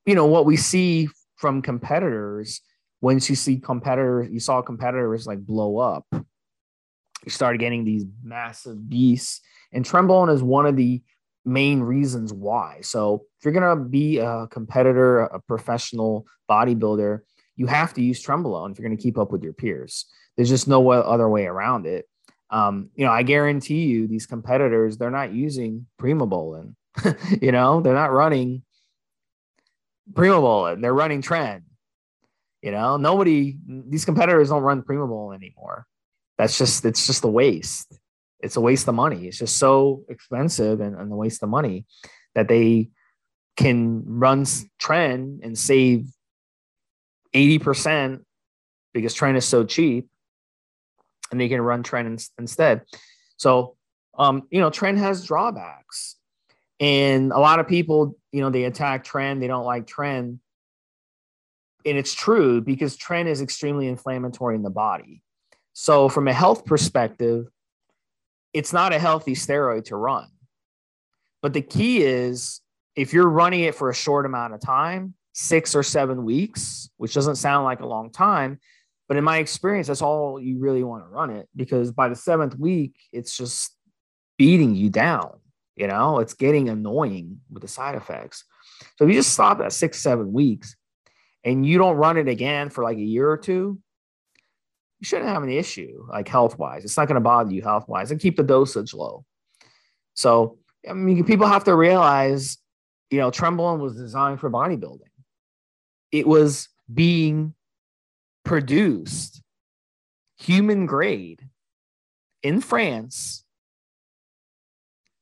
you 0.09 0.15
know 0.15 0.25
what 0.25 0.47
we 0.47 0.57
see 0.57 1.07
from 1.37 1.61
competitors. 1.61 2.63
Once 3.03 3.29
you 3.29 3.37
see 3.37 3.59
competitors, 3.59 4.29
you 4.31 4.41
saw 4.41 4.63
competitors 4.63 5.27
like 5.27 5.39
blow 5.39 5.77
up. 5.77 6.07
You 6.13 7.31
started 7.31 7.59
getting 7.59 7.85
these 7.85 8.07
massive 8.25 8.89
beasts, 8.89 9.43
and 9.71 9.85
Trenbolone 9.85 10.33
is 10.33 10.43
one 10.43 10.65
of 10.65 10.77
the 10.77 11.03
main 11.45 11.81
reasons 11.81 12.33
why. 12.33 12.79
So 12.81 13.27
if 13.39 13.45
you're 13.45 13.53
going 13.53 13.77
to 13.79 13.85
be 13.85 14.17
a 14.17 14.47
competitor, 14.51 15.21
a 15.21 15.41
professional 15.41 16.27
bodybuilder, 16.51 17.21
you 17.57 17.67
have 17.67 17.93
to 17.95 18.03
use 18.03 18.25
Trenbolone 18.25 18.73
if 18.73 18.79
you're 18.79 18.89
going 18.89 18.97
to 18.97 19.03
keep 19.03 19.19
up 19.19 19.31
with 19.31 19.43
your 19.43 19.53
peers. 19.53 20.07
There's 20.37 20.49
just 20.49 20.69
no 20.69 20.91
other 20.91 21.29
way 21.29 21.45
around 21.45 21.85
it. 21.85 22.07
Um, 22.49 22.89
you 22.95 23.05
know, 23.05 23.13
I 23.13 23.25
guarantee 23.25 23.85
you, 23.85 24.09
these 24.09 24.25
competitors, 24.25 24.97
they're 24.97 25.11
not 25.11 25.35
using 25.35 25.87
Primobolan. 26.01 26.77
you 27.43 27.53
know, 27.53 27.83
they're 27.83 27.93
not 27.93 28.11
running 28.11 28.63
Primobolan. 30.13 30.81
They're 30.81 30.95
running 30.95 31.23
tren. 31.23 31.63
You 32.63 32.73
know, 32.73 32.97
nobody, 32.97 33.57
these 33.67 34.05
competitors 34.05 34.49
don't 34.49 34.63
run 34.63 34.83
Primobolan 34.83 35.37
anymore. 35.37 35.87
That's 36.39 36.59
just, 36.59 36.85
it's 36.85 37.07
just 37.07 37.25
a 37.25 37.29
waste 37.29 37.99
it's 38.41 38.57
a 38.57 38.61
waste 38.61 38.89
of 38.89 38.95
money. 38.95 39.27
It's 39.27 39.39
just 39.39 39.57
so 39.57 40.05
expensive 40.09 40.81
and, 40.81 40.97
and 40.97 41.13
a 41.13 41.17
waste 41.17 41.43
of 41.43 41.49
money 41.49 41.87
that 42.35 42.49
they 42.49 42.91
can 43.57 44.03
run 44.07 44.45
tren 44.81 45.41
and 45.43 45.59
save 45.59 46.07
80% 47.35 48.21
because 48.95 49.15
tren 49.15 49.37
is 49.37 49.45
so 49.45 49.65
cheap 49.65 50.09
and 51.31 51.41
they 51.41 51.49
can 51.49 51.61
run 51.61 51.83
tren 51.83 52.07
in, 52.07 52.19
instead. 52.39 52.83
So, 53.37 53.77
um, 54.17 54.45
you 54.51 54.61
know, 54.61 54.71
tren 54.71 54.97
has 54.99 55.25
drawbacks. 55.25 56.17
And 56.81 57.33
a 57.33 57.39
lot 57.39 57.59
of 57.59 57.67
people, 57.67 58.17
you 58.33 58.41
know, 58.41 58.51
they 58.51 58.65
attack 58.65 59.05
Tren, 59.05 59.41
they 59.41 59.47
don't 59.47 59.65
like 59.65 59.87
Tren. 59.87 60.39
And 61.85 61.99
it's 61.99 62.15
true 62.15 62.61
because 62.61 62.97
Tren 62.97 63.27
is 63.27 63.41
extremely 63.41 63.89
inflammatory 63.89 64.55
in 64.55 64.63
the 64.63 64.71
body. 64.71 65.23
So, 65.73 66.09
from 66.09 66.29
a 66.29 66.33
health 66.33 66.65
perspective, 66.65 67.47
it's 68.53 68.73
not 68.73 68.93
a 68.93 68.99
healthy 68.99 69.35
steroid 69.35 69.85
to 69.87 69.97
run. 69.97 70.27
But 71.41 71.53
the 71.53 71.63
key 71.63 72.03
is 72.03 72.61
if 72.97 73.13
you're 73.13 73.29
running 73.29 73.61
it 73.61 73.75
for 73.75 73.91
a 73.91 73.95
short 73.95 74.27
amount 74.27 74.55
of 74.55 74.61
time, 74.61 75.15
six 75.33 75.77
or 75.77 75.85
seven 75.85 76.25
weeks, 76.25 76.91
which 76.97 77.15
doesn't 77.15 77.37
sound 77.37 77.65
like 77.65 77.81
a 77.81 77.87
long 77.87 78.11
time, 78.11 78.59
but 79.07 79.17
in 79.17 79.25
my 79.25 79.39
experience, 79.39 79.87
that's 79.87 80.03
all 80.03 80.41
you 80.41 80.59
really 80.59 80.83
want 80.83 81.05
to 81.05 81.09
run 81.09 81.31
it 81.31 81.49
because 81.55 81.93
by 81.93 82.09
the 82.09 82.17
seventh 82.17 82.59
week, 82.59 82.95
it's 83.13 83.37
just 83.37 83.75
beating 84.37 84.75
you 84.75 84.91
down. 84.91 85.39
You 85.79 85.87
know, 85.87 86.19
it's 86.19 86.35
getting 86.35 86.69
annoying 86.69 87.41
with 87.51 87.63
the 87.63 87.69
side 87.69 87.95
effects. 87.95 88.45
So 88.97 89.05
if 89.05 89.11
you 89.11 89.15
just 89.15 89.33
stop 89.33 89.61
at 89.61 89.73
six, 89.73 90.01
seven 90.01 90.33
weeks 90.33 90.75
and 91.45 91.65
you 91.65 91.79
don't 91.79 91.97
run 91.97 92.17
it 92.17 92.27
again 92.27 92.69
for 92.69 92.83
like 92.83 92.97
a 92.99 93.03
year 93.03 93.31
or 93.31 93.37
two, 93.37 93.79
you 94.99 95.05
shouldn't 95.05 95.29
have 95.29 95.45
an 95.45 95.51
issue 95.51 96.05
like 96.09 96.27
health 96.27 96.59
wise. 96.59 96.85
It's 96.85 96.97
not 96.97 97.07
going 97.07 97.15
to 97.15 97.21
bother 97.21 97.53
you 97.53 97.63
health 97.63 97.89
wise 97.89 98.11
and 98.11 98.21
keep 98.21 98.37
the 98.37 98.43
dosage 98.43 98.93
low. 98.93 99.25
So, 100.15 100.59
I 100.89 100.95
mean, 100.95 101.25
people 101.25 101.47
have 101.47 101.63
to 101.65 101.77
realize, 101.77 102.59
you 103.11 103.19
know, 103.19 103.31
Trenbolone 103.31 103.79
was 103.79 103.95
designed 103.95 104.41
for 104.41 104.51
bodybuilding. 104.51 105.03
It 106.11 106.27
was 106.27 106.69
being 106.93 107.55
produced 108.45 109.43
human 110.39 110.87
grade 110.87 111.43
in 112.43 112.61
France 112.61 113.45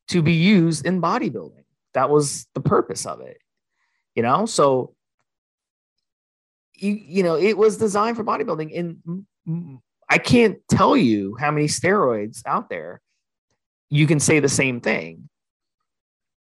to 0.08 0.22
be 0.22 0.32
used 0.32 0.86
in 0.86 1.00
bodybuilding. 1.00 1.64
That 1.94 2.10
was 2.10 2.46
the 2.54 2.60
purpose 2.60 3.06
of 3.06 3.20
it. 3.20 3.38
You 4.14 4.22
know, 4.22 4.46
so 4.46 4.94
you, 6.74 6.92
you 6.92 7.22
know, 7.22 7.36
it 7.36 7.56
was 7.56 7.76
designed 7.76 8.16
for 8.16 8.24
bodybuilding. 8.24 8.78
And 8.78 9.76
I 10.08 10.18
can't 10.18 10.58
tell 10.68 10.96
you 10.96 11.36
how 11.38 11.50
many 11.50 11.66
steroids 11.66 12.42
out 12.46 12.70
there 12.70 13.00
you 13.88 14.06
can 14.06 14.20
say 14.20 14.40
the 14.40 14.48
same 14.48 14.80
thing 14.80 15.28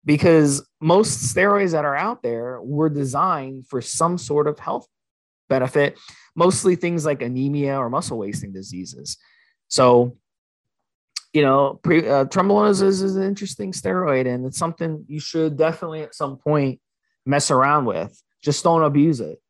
because 0.04 0.66
most 0.80 1.34
steroids 1.34 1.72
that 1.72 1.84
are 1.84 1.96
out 1.96 2.22
there 2.22 2.60
were 2.60 2.88
designed 2.88 3.66
for 3.66 3.80
some 3.80 4.18
sort 4.18 4.46
of 4.46 4.58
health 4.58 4.86
benefit, 5.48 5.98
mostly 6.34 6.76
things 6.76 7.04
like 7.04 7.22
anemia 7.22 7.76
or 7.76 7.88
muscle 7.88 8.18
wasting 8.18 8.52
diseases. 8.52 9.16
So, 9.68 10.16
you 11.32 11.42
know, 11.42 11.80
pre, 11.82 12.06
uh, 12.08 12.26
Trenbolone 12.26 12.70
is, 12.70 12.82
is 12.82 13.16
an 13.16 13.22
interesting 13.22 13.72
steroid 13.72 14.26
and 14.26 14.46
it's 14.46 14.58
something 14.58 15.04
you 15.08 15.20
should 15.20 15.56
definitely 15.56 16.02
at 16.02 16.14
some 16.14 16.36
point 16.36 16.80
mess 17.24 17.50
around 17.50 17.86
with. 17.86 18.20
Just 18.42 18.64
don't 18.64 18.82
abuse 18.82 19.20
it. 19.20 19.40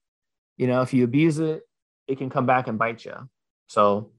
You 0.57 0.67
know, 0.67 0.83
if 0.83 0.93
you 0.93 1.05
abuse 1.05 1.39
it, 1.39 1.63
it 2.07 2.19
can 2.19 2.31
come 2.31 2.47
back 2.47 2.69
and 2.69 2.79
bite 2.79 3.05
you. 3.05 3.15
So, 3.67 4.13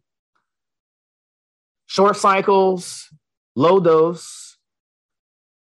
short 1.86 2.17
cycles, 2.17 3.08
low 3.55 3.79
dose. 3.79 4.58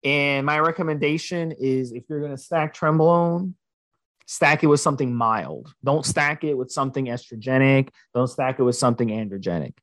And 0.03 0.45
my 0.45 0.59
recommendation 0.59 1.51
is 1.51 1.91
if 1.91 2.03
you're 2.07 2.21
going 2.21 2.31
to 2.31 2.37
stack 2.37 2.73
Trenbolone, 2.73 3.55
Stack 4.31 4.63
it 4.63 4.67
with 4.67 4.79
something 4.79 5.11
mild. 5.15 5.73
Don't 5.83 6.05
stack 6.05 6.43
it 6.43 6.53
with 6.53 6.71
something 6.71 7.07
estrogenic. 7.07 7.89
Don't 8.13 8.27
stack 8.27 8.59
it 8.59 8.63
with 8.63 8.75
something 8.75 9.07
androgenic. 9.07 9.73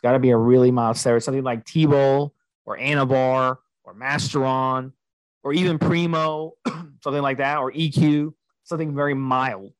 It's 0.00 0.08
got 0.08 0.12
to 0.12 0.18
be 0.18 0.30
a 0.30 0.36
really 0.36 0.70
mild 0.70 0.96
steroid, 0.96 1.22
something 1.22 1.44
like 1.44 1.66
Tebol 1.66 2.30
or 2.64 2.78
Anavar 2.78 3.58
or 3.84 3.94
Masteron 3.94 4.92
or 5.42 5.52
even 5.52 5.78
Primo, 5.78 6.54
something 7.04 7.20
like 7.20 7.36
that, 7.36 7.58
or 7.58 7.70
EQ, 7.70 8.32
something 8.64 8.94
very 8.94 9.12
mild 9.12 9.72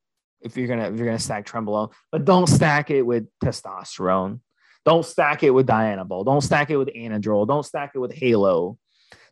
if 0.42 0.58
you're 0.58 0.68
gonna 0.68 0.90
if 0.90 0.98
you're 0.98 1.06
gonna 1.06 1.18
stack 1.18 1.46
Trenbolone. 1.46 1.90
But 2.12 2.26
don't 2.26 2.46
stack 2.48 2.90
it 2.90 3.00
with 3.00 3.28
testosterone. 3.42 4.40
Don't 4.84 5.06
stack 5.06 5.42
it 5.42 5.52
with 5.52 5.66
Dianabol. 5.66 6.26
Don't 6.26 6.42
stack 6.42 6.68
it 6.68 6.76
with 6.76 6.88
Anadrol. 6.88 7.48
Don't 7.48 7.64
stack 7.64 7.92
it 7.94 7.98
with 7.98 8.12
Halo. 8.12 8.76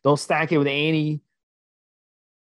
Don't 0.03 0.19
stack 0.19 0.53
it 0.53 0.59
with 0.59 0.69
any 0.69 1.21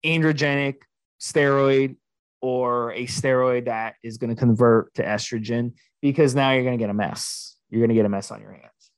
androgenic 0.07 0.83
steroid 1.21 1.97
or 2.41 2.93
a 2.93 3.07
steroid 3.07 3.65
that 3.65 3.97
is 4.05 4.19
going 4.19 4.31
to 4.31 4.37
convert 4.37 4.95
to 4.95 5.05
estrogen 5.05 5.73
because 6.01 6.37
now 6.37 6.53
you're 6.53 6.63
going 6.63 6.79
to 6.79 6.83
get 6.83 6.91
a 6.91 6.95
mess. 6.95 7.57
You're 7.71 7.81
going 7.81 7.91
to 7.91 7.95
get 7.95 8.05
a 8.05 8.09
mess 8.09 8.33
on 8.33 8.41
your 8.43 8.51
hands. 8.51 8.91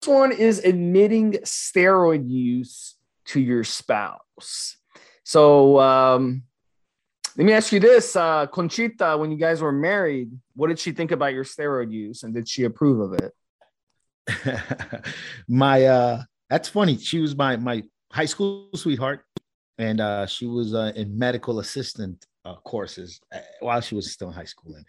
This 0.00 0.08
one 0.08 0.32
is 0.32 0.60
admitting 0.60 1.32
steroid 1.44 2.30
use 2.30 2.94
to 3.26 3.40
your 3.40 3.64
spouse. 3.64 4.76
So, 5.24 5.80
um, 5.80 6.44
let 7.36 7.46
me 7.46 7.52
ask 7.54 7.72
you 7.72 7.80
this, 7.80 8.14
uh, 8.14 8.46
Conchita, 8.46 9.16
when 9.18 9.32
you 9.32 9.38
guys 9.38 9.62
were 9.62 9.72
married, 9.72 10.30
what 10.54 10.68
did 10.68 10.78
she 10.78 10.92
think 10.92 11.10
about 11.12 11.32
your 11.32 11.44
steroid 11.44 11.90
use 11.90 12.22
and 12.22 12.34
did 12.34 12.46
she 12.46 12.64
approve 12.64 13.00
of 13.00 13.18
it? 13.18 13.32
my 15.48 15.86
uh 15.86 16.22
that's 16.52 16.68
funny. 16.68 16.98
She 16.98 17.18
was 17.18 17.34
my 17.34 17.56
my 17.56 17.82
high 18.12 18.26
school 18.26 18.68
sweetheart 18.74 19.24
and 19.78 20.02
uh 20.02 20.26
she 20.26 20.46
was 20.46 20.74
uh, 20.74 20.92
in 20.94 21.18
medical 21.18 21.60
assistant 21.60 22.26
uh, 22.44 22.56
courses 22.56 23.20
uh, 23.34 23.38
while 23.60 23.80
she 23.80 23.94
was 23.94 24.12
still 24.12 24.28
in 24.28 24.34
high 24.34 24.52
school 24.54 24.74
and 24.74 24.84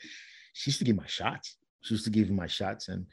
she 0.51 0.69
used 0.69 0.79
to 0.79 0.85
give 0.85 0.97
my 0.97 1.07
shots. 1.07 1.55
She 1.81 1.93
used 1.93 2.03
to 2.03 2.09
give 2.09 2.29
me 2.29 2.35
my 2.35 2.47
shots 2.47 2.89
and 2.89 3.05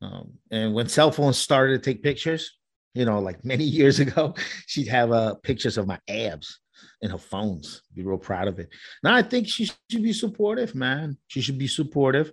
um 0.00 0.32
and 0.50 0.72
when 0.72 0.88
cell 0.88 1.10
phones 1.10 1.36
started 1.36 1.72
to 1.82 1.90
take 1.90 2.02
pictures, 2.02 2.56
you 2.94 3.04
know, 3.04 3.18
like 3.18 3.44
many 3.44 3.64
years 3.80 4.00
ago, 4.00 4.34
she'd 4.66 4.88
have 4.88 5.12
uh 5.12 5.34
pictures 5.34 5.76
of 5.76 5.86
my 5.86 5.98
abs 6.08 6.60
in 7.02 7.10
her 7.10 7.24
phones. 7.32 7.82
Be 7.94 8.02
real 8.02 8.16
proud 8.16 8.48
of 8.48 8.58
it. 8.58 8.70
Now 9.02 9.14
I 9.14 9.20
think 9.20 9.46
she 9.46 9.66
should 9.66 10.02
be 10.10 10.14
supportive, 10.14 10.74
man. 10.74 11.18
She 11.26 11.42
should 11.42 11.58
be 11.58 11.68
supportive 11.68 12.32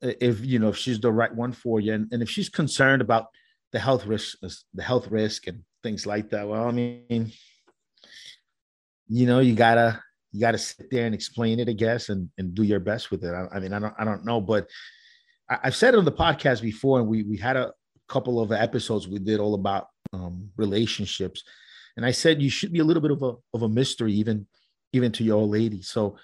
if 0.00 0.44
you 0.44 0.60
know 0.60 0.68
if 0.68 0.76
she's 0.76 1.00
the 1.00 1.10
right 1.10 1.34
one 1.34 1.52
for 1.52 1.80
you, 1.80 1.92
and, 1.92 2.06
and 2.12 2.22
if 2.22 2.30
she's 2.30 2.48
concerned 2.48 3.02
about 3.02 3.26
the 3.76 3.80
health 3.80 4.06
risk, 4.06 4.38
the 4.74 4.82
health 4.82 5.08
risk, 5.08 5.46
and 5.46 5.62
things 5.82 6.06
like 6.06 6.30
that. 6.30 6.48
Well, 6.48 6.66
I 6.66 6.72
mean, 6.72 7.32
you 9.08 9.26
know, 9.26 9.40
you 9.40 9.54
gotta 9.54 10.00
you 10.32 10.40
gotta 10.40 10.58
sit 10.58 10.90
there 10.90 11.06
and 11.06 11.14
explain 11.14 11.60
it, 11.60 11.68
I 11.68 11.72
guess, 11.72 12.08
and 12.08 12.30
and 12.38 12.54
do 12.54 12.62
your 12.62 12.80
best 12.80 13.10
with 13.10 13.22
it. 13.24 13.32
I, 13.32 13.56
I 13.56 13.60
mean, 13.60 13.72
I 13.72 13.78
don't 13.78 13.94
I 13.98 14.04
don't 14.04 14.24
know, 14.24 14.40
but 14.40 14.68
I, 15.48 15.58
have 15.64 15.76
said 15.76 15.94
it 15.94 15.98
on 15.98 16.04
the 16.04 16.12
podcast 16.12 16.62
before, 16.62 16.98
and 17.00 17.08
we 17.08 17.22
we 17.22 17.36
had 17.36 17.56
a 17.56 17.72
couple 18.08 18.40
of 18.40 18.52
episodes 18.52 19.08
we 19.08 19.18
did 19.18 19.40
all 19.40 19.54
about 19.54 19.88
um, 20.12 20.50
relationships 20.56 21.42
and 21.96 22.04
I 22.04 22.10
said 22.10 22.42
you 22.42 22.50
should 22.50 22.72
be 22.72 22.80
a 22.80 22.84
little 22.84 23.00
bit 23.00 23.10
of 23.10 23.22
a 23.22 23.34
of 23.54 23.62
a 23.62 23.68
mystery 23.68 24.12
even 24.12 24.46
even 24.92 25.12
to 25.12 25.24
your 25.24 25.38
old 25.38 25.50
lady. 25.50 25.82
So 25.82 26.16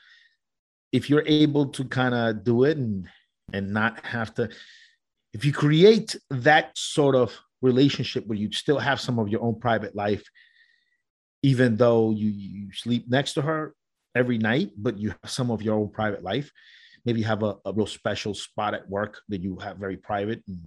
if 0.92 1.10
you're 1.10 1.24
able 1.26 1.66
to 1.66 1.84
kind 1.84 2.14
of 2.14 2.44
do 2.44 2.64
it 2.64 2.76
and 2.76 3.08
and 3.52 3.72
not 3.72 4.04
have 4.04 4.34
to 4.34 4.50
if 5.32 5.44
you 5.44 5.52
create 5.52 6.16
that 6.30 6.76
sort 6.76 7.14
of 7.14 7.36
relationship 7.60 8.26
where 8.26 8.38
you 8.38 8.50
still 8.52 8.78
have 8.78 9.00
some 9.00 9.18
of 9.18 9.28
your 9.28 9.42
own 9.42 9.58
private 9.58 9.94
life 9.94 10.24
even 11.44 11.76
though 11.76 12.10
you, 12.10 12.28
you 12.30 12.72
sleep 12.72 13.04
next 13.08 13.34
to 13.34 13.42
her 13.42 13.74
every 14.14 14.38
night 14.38 14.70
but 14.76 14.98
you 14.98 15.10
have 15.10 15.30
some 15.30 15.50
of 15.50 15.62
your 15.62 15.76
own 15.76 15.88
private 15.88 16.22
life 16.22 16.50
maybe 17.04 17.20
you 17.20 17.26
have 17.26 17.42
a, 17.42 17.56
a 17.64 17.72
real 17.72 17.86
special 17.86 18.34
spot 18.34 18.74
at 18.74 18.88
work 18.88 19.20
that 19.28 19.40
you 19.40 19.56
have 19.56 19.76
very 19.76 19.96
private 19.96 20.42
and, 20.48 20.58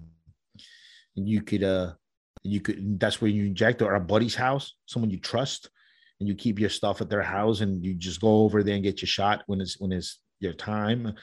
and 1.18 1.30
you 1.30 1.42
could 1.42 1.64
uh 1.64 1.92
you 2.46 2.62
could 2.62 3.00
that's 3.00 3.22
where 3.22 3.32
you 3.32 3.46
inject 3.46 3.82
or 3.82 3.96
a 3.96 4.00
buddy's 4.00 4.36
house, 4.36 4.76
someone 4.86 5.10
you 5.10 5.20
trust, 5.20 5.70
and 6.20 6.30
you 6.30 6.36
keep 6.36 6.60
your 6.60 6.70
stuff 6.70 7.02
at 7.02 7.10
their 7.10 7.24
house 7.24 7.62
and 7.62 7.84
you 7.84 7.94
just 7.94 8.22
go 8.22 8.44
over 8.44 8.64
there 8.64 8.76
and 8.76 8.84
get 8.84 9.02
your 9.02 9.08
shot 9.08 9.44
when 9.48 9.60
it's 9.60 9.80
when 9.80 9.92
it's 9.92 10.20
your 10.40 10.54
time. 10.54 11.14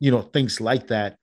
You 0.00 0.10
know, 0.10 0.22
things 0.22 0.60
like 0.60 0.88
that. 0.88 1.16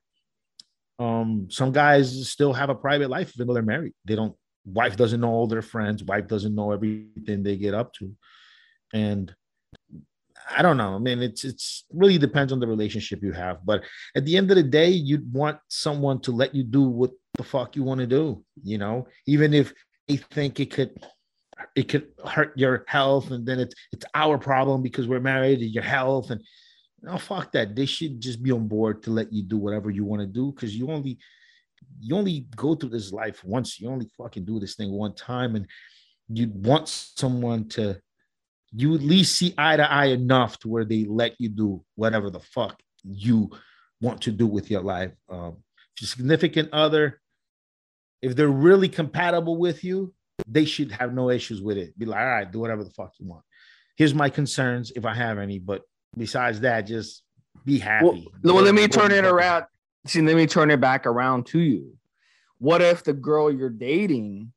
Um, 1.00 1.48
some 1.50 1.72
guys 1.72 2.30
still 2.30 2.54
have 2.54 2.70
a 2.70 2.76
private 2.76 3.10
life 3.10 3.34
even 3.36 3.48
though 3.48 3.54
they're 3.54 3.64
married. 3.64 3.94
They 4.06 4.16
don't 4.16 4.36
wife 4.66 4.96
doesn't 4.96 5.22
know 5.22 5.30
all 5.30 5.48
their 5.48 5.62
friends, 5.62 6.04
wife 6.04 6.28
doesn't 6.28 6.56
know 6.56 6.72
everything 6.72 7.44
they 7.44 7.58
get 7.58 7.74
up 7.74 7.94
to. 7.94 8.16
And 8.94 9.34
I 10.50 10.62
don't 10.62 10.78
know. 10.78 10.96
I 10.96 11.00
mean, 11.00 11.22
it's 11.22 11.44
it's 11.44 11.86
really 11.92 12.18
depends 12.18 12.52
on 12.52 12.60
the 12.60 12.68
relationship 12.68 13.24
you 13.24 13.32
have. 13.32 13.66
But 13.66 13.84
at 14.16 14.26
the 14.26 14.38
end 14.38 14.52
of 14.52 14.58
the 14.58 14.64
day, 14.64 14.90
you'd 14.90 15.32
want 15.34 15.58
someone 15.68 16.20
to 16.22 16.32
let 16.32 16.54
you 16.54 16.64
do 16.64 16.84
what 16.84 17.12
the 17.36 17.44
fuck 17.44 17.76
you 17.76 17.84
want 17.84 18.02
to 18.02 18.08
do. 18.08 18.44
You 18.64 18.78
know, 18.78 19.08
even 19.26 19.54
if 19.54 19.74
they 20.08 20.18
think 20.18 20.60
it 20.60 20.72
could 20.72 20.92
it 21.76 21.88
could 21.88 22.08
hurt 22.26 22.58
your 22.58 22.84
health, 22.88 23.32
and 23.32 23.46
then 23.46 23.60
it's 23.60 23.76
it's 23.92 24.06
our 24.14 24.38
problem 24.38 24.82
because 24.82 25.08
we're 25.08 25.20
married 25.20 25.60
and 25.60 25.72
your 25.72 25.84
health 25.84 26.30
and 26.30 26.42
no 27.04 27.18
fuck 27.18 27.52
that. 27.52 27.76
They 27.76 27.86
should 27.86 28.22
just 28.22 28.42
be 28.42 28.52
on 28.52 28.68
board 28.68 29.04
to 29.04 29.12
let 29.12 29.32
you 29.32 29.44
do 29.44 29.58
whatever 29.58 29.92
you 29.92 30.06
want 30.06 30.22
to 30.22 30.28
do 30.28 30.52
because 30.52 30.76
you 30.76 30.90
only 30.90 31.20
you 32.00 32.16
only 32.16 32.48
go 32.56 32.76
through 32.76 32.90
this 32.90 33.12
life 33.12 33.44
once. 33.44 33.80
You 33.80 33.90
only 33.90 34.10
fucking 34.18 34.46
do 34.46 34.60
this 34.60 34.76
thing 34.76 34.92
one 34.92 35.14
time, 35.14 35.56
and 35.56 35.68
you 36.30 36.50
want 36.54 36.88
someone 36.88 37.68
to 37.70 38.00
you 38.72 38.96
at 38.96 39.02
least 39.02 39.38
see 39.38 39.54
eye 39.58 39.78
to 39.78 39.92
eye 39.92 40.06
enough 40.06 40.58
to 40.60 40.68
where 40.70 40.86
they 40.86 41.04
let 41.04 41.36
you 41.40 41.50
do 41.50 41.84
whatever 41.96 42.30
the 42.30 42.40
fuck 42.40 42.82
you 43.04 43.52
want 44.02 44.22
to 44.22 44.32
do 44.32 44.48
with 44.48 44.72
your 44.72 44.82
life. 44.82 45.12
Um, 45.30 45.58
your 46.00 46.08
significant 46.08 46.70
other, 46.74 47.22
if 48.22 48.36
they're 48.36 48.48
really 48.48 48.90
compatible 48.90 49.58
with 49.58 49.84
you, 49.84 50.14
they 50.48 50.66
should 50.66 50.92
have 50.92 51.14
no 51.14 51.30
issues 51.30 51.62
with 51.62 51.78
it. 51.78 51.98
Be 52.00 52.06
like, 52.06 52.20
all 52.20 52.26
right, 52.26 52.52
do 52.52 52.60
whatever 52.60 52.84
the 52.84 52.90
fuck 52.90 53.14
you 53.20 53.28
want. 53.28 53.44
Here's 53.96 54.16
my 54.16 54.30
concerns 54.30 54.92
if 54.96 55.06
I 55.06 55.14
have 55.14 55.38
any, 55.38 55.60
but 55.60 55.84
besides 56.18 56.62
that, 56.62 56.82
just 56.82 57.24
be 57.66 57.80
happy. 57.80 58.06
Well, 58.44 58.56
well 58.56 58.64
let 58.64 58.76
me 58.76 58.88
turn 58.88 59.12
it 59.12 59.26
around. 59.26 59.66
See, 60.06 60.22
let 60.22 60.36
me 60.36 60.48
turn 60.48 60.70
it 60.72 60.82
back 60.82 61.06
around 61.06 61.46
to 61.48 61.60
you. 61.60 61.96
What 62.58 62.82
if 62.82 63.04
the 63.04 63.14
girl 63.14 63.52
you're 63.52 63.70
dating 63.70 64.52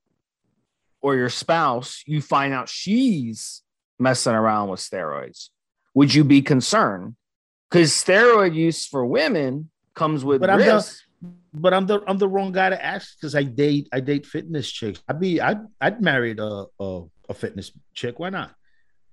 or 1.01 1.17
your 1.17 1.29
spouse, 1.29 2.03
you 2.07 2.21
find 2.21 2.53
out 2.53 2.69
she's 2.69 3.63
messing 3.99 4.35
around 4.35 4.69
with 4.69 4.81
steroids? 4.81 5.51
Would 5.95 6.15
you 6.15 6.25
be 6.25 6.43
concerned? 6.43 7.17
Because 7.71 7.91
steroid 7.91 8.55
use 8.55 8.87
for 8.87 9.05
women 9.05 9.71
comes 9.95 10.25
with 10.25 10.41
but 10.41 10.51
risk. 10.57 11.03
I'm 11.23 11.29
the, 11.29 11.61
but 11.61 11.75
I'm 11.75 11.87
the 11.87 12.03
I'm 12.07 12.19
the 12.19 12.29
wrong 12.29 12.53
guy 12.53 12.71
to 12.71 12.85
ask 12.85 13.19
because 13.19 13.35
I 13.35 13.43
date 13.43 13.89
I 13.93 14.01
date 14.01 14.27
fitness 14.27 14.71
chicks. 14.71 15.03
I'd 15.09 15.19
be 15.19 15.41
I'd 15.41 15.61
I'd 15.81 16.01
married 16.01 16.39
a, 16.39 16.67
a 16.79 17.03
a 17.29 17.35
fitness 17.35 17.73
chick. 17.95 18.19
Why 18.19 18.31
not? 18.31 18.55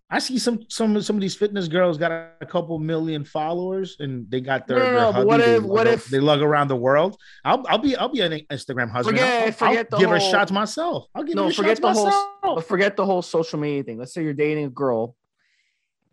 I 0.10 0.20
see 0.20 0.38
some 0.38 0.60
some 0.70 1.02
some 1.02 1.16
of 1.16 1.22
these 1.22 1.36
fitness 1.36 1.68
girls 1.68 1.98
got 1.98 2.12
a 2.12 2.46
couple 2.46 2.78
million 2.78 3.24
followers 3.24 3.96
and 4.00 4.30
they 4.30 4.42
got 4.42 4.68
their, 4.68 4.78
no, 4.78 4.84
their 4.84 5.12
hubby, 5.12 5.26
what 5.26 5.40
if 5.40 5.64
what 5.64 5.88
if 5.88 6.06
they 6.06 6.20
lug 6.20 6.42
around 6.42 6.68
the 6.68 6.76
world? 6.76 7.18
I'll 7.44 7.66
I'll 7.68 7.80
be 7.80 7.96
I'll 7.96 8.10
be 8.10 8.22
an 8.22 8.32
Instagram 8.52 8.92
husband. 8.92 9.18
Forget, 9.18 9.44
I'll, 9.44 9.52
forget 9.52 9.88
I'll 9.92 10.00
give 10.00 10.10
whole, 10.10 10.20
her 10.20 10.32
shots 10.32 10.52
myself. 10.52 11.08
I'll 11.16 11.24
give 11.24 11.36
no, 11.36 11.46
her 11.46 11.52
forget 11.52 11.78
shots 11.78 12.00
the 12.00 12.06
myself. 12.06 12.26
whole 12.44 12.62
forget 12.62 12.96
the 12.96 13.06
whole 13.06 13.24
social 13.24 13.60
media 13.60 13.84
thing. 13.84 13.98
Let's 13.98 14.14
say 14.14 14.24
you're 14.24 14.34
dating 14.34 14.66
a 14.66 14.70
girl 14.70 15.16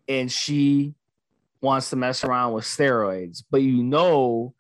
and 0.09 0.33
she 0.33 0.94
wants 1.61 1.90
to 1.90 1.96
mess 1.96 2.24
around 2.24 2.55
with 2.55 2.64
steroids, 2.64 3.44
but 3.50 3.61
you 3.61 3.83
know 3.83 4.55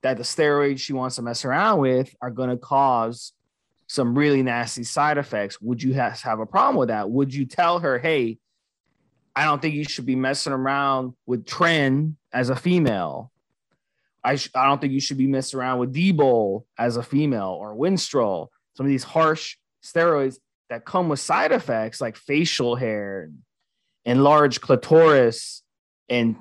that 0.00 0.16
the 0.16 0.22
steroids 0.22 0.78
she 0.78 0.92
wants 0.92 1.16
to 1.16 1.22
mess 1.22 1.44
around 1.44 1.80
with 1.80 2.14
are 2.22 2.30
going 2.30 2.50
to 2.50 2.56
cause 2.56 3.32
some 3.88 4.16
really 4.16 4.42
nasty 4.42 4.84
side 4.84 5.18
effects. 5.18 5.60
Would 5.60 5.82
you 5.82 5.94
have, 5.94 6.20
have 6.20 6.40
a 6.40 6.46
problem 6.46 6.76
with 6.76 6.88
that? 6.88 7.10
Would 7.10 7.34
you 7.34 7.44
tell 7.44 7.78
her, 7.80 7.98
hey, 7.98 8.38
I 9.36 9.44
don't 9.44 9.60
think 9.60 9.74
you 9.74 9.84
should 9.84 10.06
be 10.06 10.16
messing 10.16 10.54
around 10.54 11.12
with 11.26 11.44
Tren 11.44 12.14
as 12.32 12.48
a 12.48 12.56
female. 12.56 13.30
I, 14.24 14.36
sh- 14.36 14.48
I 14.54 14.66
don't 14.66 14.80
think 14.80 14.94
you 14.94 15.00
should 15.00 15.18
be 15.18 15.26
messing 15.26 15.60
around 15.60 15.78
with 15.78 15.94
Debol 15.94 16.64
as 16.78 16.96
a 16.96 17.02
female 17.02 17.50
or 17.60 17.76
Winstrol. 17.76 18.48
Some 18.74 18.86
of 18.86 18.90
these 18.90 19.04
harsh 19.04 19.56
steroids 19.84 20.38
that 20.70 20.86
come 20.86 21.10
with 21.10 21.20
side 21.20 21.52
effects 21.52 22.00
like 22.00 22.16
facial 22.16 22.76
hair, 22.76 23.30
enlarged 24.06 24.62
clitoris, 24.62 25.62
and 26.08 26.36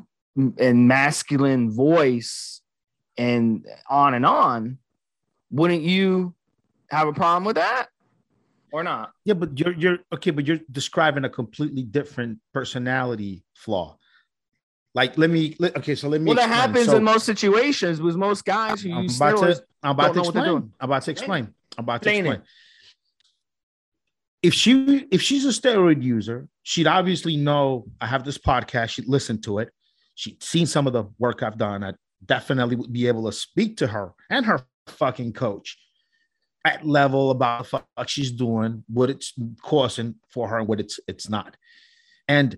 and 0.58 0.88
masculine 0.88 1.72
voice, 1.72 2.62
and 3.18 3.66
on 3.90 4.14
and 4.14 4.26
on. 4.26 4.78
Wouldn't 5.52 5.84
you 5.84 6.34
have 6.90 7.08
a 7.08 7.14
problem 7.14 7.44
with 7.44 7.56
that? 7.58 7.88
Or 8.76 8.84
not. 8.84 9.12
Yeah, 9.24 9.36
but 9.36 9.58
you're 9.58 9.74
you're 9.74 9.98
okay, 10.14 10.32
but 10.32 10.46
you're 10.46 10.60
describing 10.70 11.24
a 11.24 11.30
completely 11.30 11.84
different 11.84 12.40
personality 12.54 13.44
flaw. 13.54 13.98
Like, 14.94 15.18
let 15.18 15.30
me. 15.30 15.56
Let, 15.60 15.78
okay, 15.78 15.96
so 15.96 16.10
let 16.10 16.22
me. 16.22 16.28
Well, 16.28 16.36
that 16.36 16.50
explain. 16.50 16.62
happens 16.62 16.86
So, 16.88 16.98
in 16.98 17.04
most 17.04 17.26
situations 17.26 18.02
with 18.02 18.16
most 18.18 18.44
guys 18.44 18.82
who 18.82 18.94
I'm 18.94 19.04
use 19.04 19.16
about 19.16 19.38
steroids. 19.38 19.56
to. 19.56 19.64
I'm 19.84 19.92
about 19.92 20.08
to 20.10 20.14
know 20.16 20.22
what 20.24 20.34
they're 20.34 20.44
explain. 20.44 20.74
I'm 20.80 20.90
about 20.90 21.04
to 21.04 21.12
explain. 21.12 21.54
I'm 21.78 21.84
about 21.86 22.02
to 22.04 22.10
explain. 22.10 22.42
If 24.44 24.54
she 24.54 25.08
if 25.10 25.22
she's 25.22 25.46
a 25.46 25.50
steroid 25.50 26.04
user, 26.04 26.48
she'd 26.64 26.88
obviously 26.88 27.38
know 27.38 27.88
I 28.02 28.08
have 28.08 28.26
this 28.26 28.38
podcast. 28.38 28.90
She'd 28.90 29.08
listen 29.08 29.42
to 29.44 29.60
it. 29.60 29.70
She'd 30.16 30.44
seen 30.44 30.66
some 30.66 30.86
of 30.86 30.94
the 30.94 31.06
work 31.18 31.44
I've 31.44 31.58
done. 31.58 31.84
I 31.84 31.94
definitely 32.26 32.76
would 32.76 32.92
be 32.92 33.08
able 33.08 33.26
to 33.26 33.32
speak 33.32 33.78
to 33.78 33.88
her 33.88 34.14
and 34.30 34.46
her 34.46 34.66
fucking 34.88 35.34
coach 35.34 35.78
at 36.66 36.86
level 36.86 37.32
about 37.32 37.60
the 37.60 37.64
fuck 37.70 38.10
she's 38.10 38.32
doing, 38.32 38.84
what 38.88 39.10
it's 39.10 39.34
costing 39.62 40.16
for 40.30 40.48
her, 40.48 40.60
and 40.60 40.68
what 40.68 40.80
it's 40.80 41.00
it's 41.08 41.30
not. 41.30 41.56
And 42.28 42.58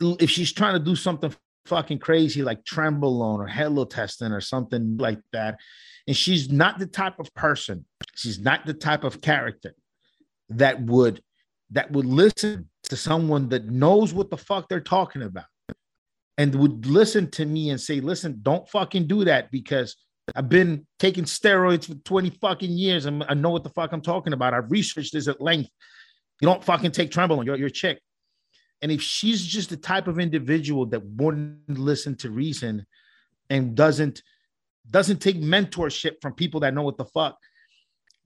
if 0.00 0.30
she's 0.30 0.52
trying 0.52 0.74
to 0.74 0.84
do 0.84 0.96
something 0.96 1.34
fucking 1.66 1.98
crazy 1.98 2.42
like 2.42 2.64
trenbolone 2.64 3.38
or 3.38 3.48
Halotestin 3.48 4.32
or 4.32 4.40
something 4.40 4.96
like 4.96 5.20
that, 5.32 5.58
and 6.06 6.16
she's 6.16 6.50
not 6.50 6.78
the 6.78 6.86
type 6.86 7.18
of 7.18 7.32
person, 7.34 7.84
she's 8.14 8.38
not 8.38 8.64
the 8.64 8.74
type 8.74 9.04
of 9.04 9.20
character 9.20 9.74
that 10.50 10.80
would 10.82 11.20
that 11.70 11.90
would 11.90 12.06
listen 12.06 12.68
to 12.84 12.96
someone 12.96 13.48
that 13.48 13.66
knows 13.66 14.12
what 14.12 14.30
the 14.30 14.36
fuck 14.36 14.68
they're 14.68 14.80
talking 14.80 15.22
about 15.22 15.44
and 16.38 16.54
would 16.54 16.86
listen 16.86 17.30
to 17.30 17.44
me 17.44 17.70
and 17.70 17.80
say, 17.80 18.00
listen, 18.00 18.38
don't 18.42 18.68
fucking 18.68 19.06
do 19.06 19.24
that 19.24 19.50
because 19.50 19.96
I've 20.34 20.48
been 20.48 20.86
taking 20.98 21.24
steroids 21.24 21.86
for 21.86 21.94
20 21.94 22.30
fucking 22.40 22.70
years 22.70 23.06
and 23.06 23.24
I 23.28 23.34
know 23.34 23.50
what 23.50 23.64
the 23.64 23.70
fuck 23.70 23.92
I'm 23.92 24.02
talking 24.02 24.32
about. 24.32 24.54
I've 24.54 24.70
researched 24.70 25.12
this 25.12 25.28
at 25.28 25.40
length. 25.40 25.70
You 26.40 26.46
don't 26.46 26.62
fucking 26.62 26.92
take 26.92 27.10
trenbolone, 27.10 27.44
you're, 27.44 27.56
you're 27.56 27.68
a 27.68 27.70
chick. 27.70 28.00
And 28.80 28.90
if 28.90 29.00
she's 29.00 29.44
just 29.44 29.70
the 29.70 29.76
type 29.76 30.08
of 30.08 30.18
individual 30.18 30.86
that 30.86 31.04
wouldn't 31.04 31.78
listen 31.78 32.16
to 32.16 32.30
reason 32.30 32.86
and 33.48 33.74
doesn't 33.74 34.22
doesn't 34.90 35.20
take 35.20 35.40
mentorship 35.40 36.14
from 36.20 36.34
people 36.34 36.60
that 36.60 36.74
know 36.74 36.82
what 36.82 36.98
the 36.98 37.04
fuck, 37.04 37.38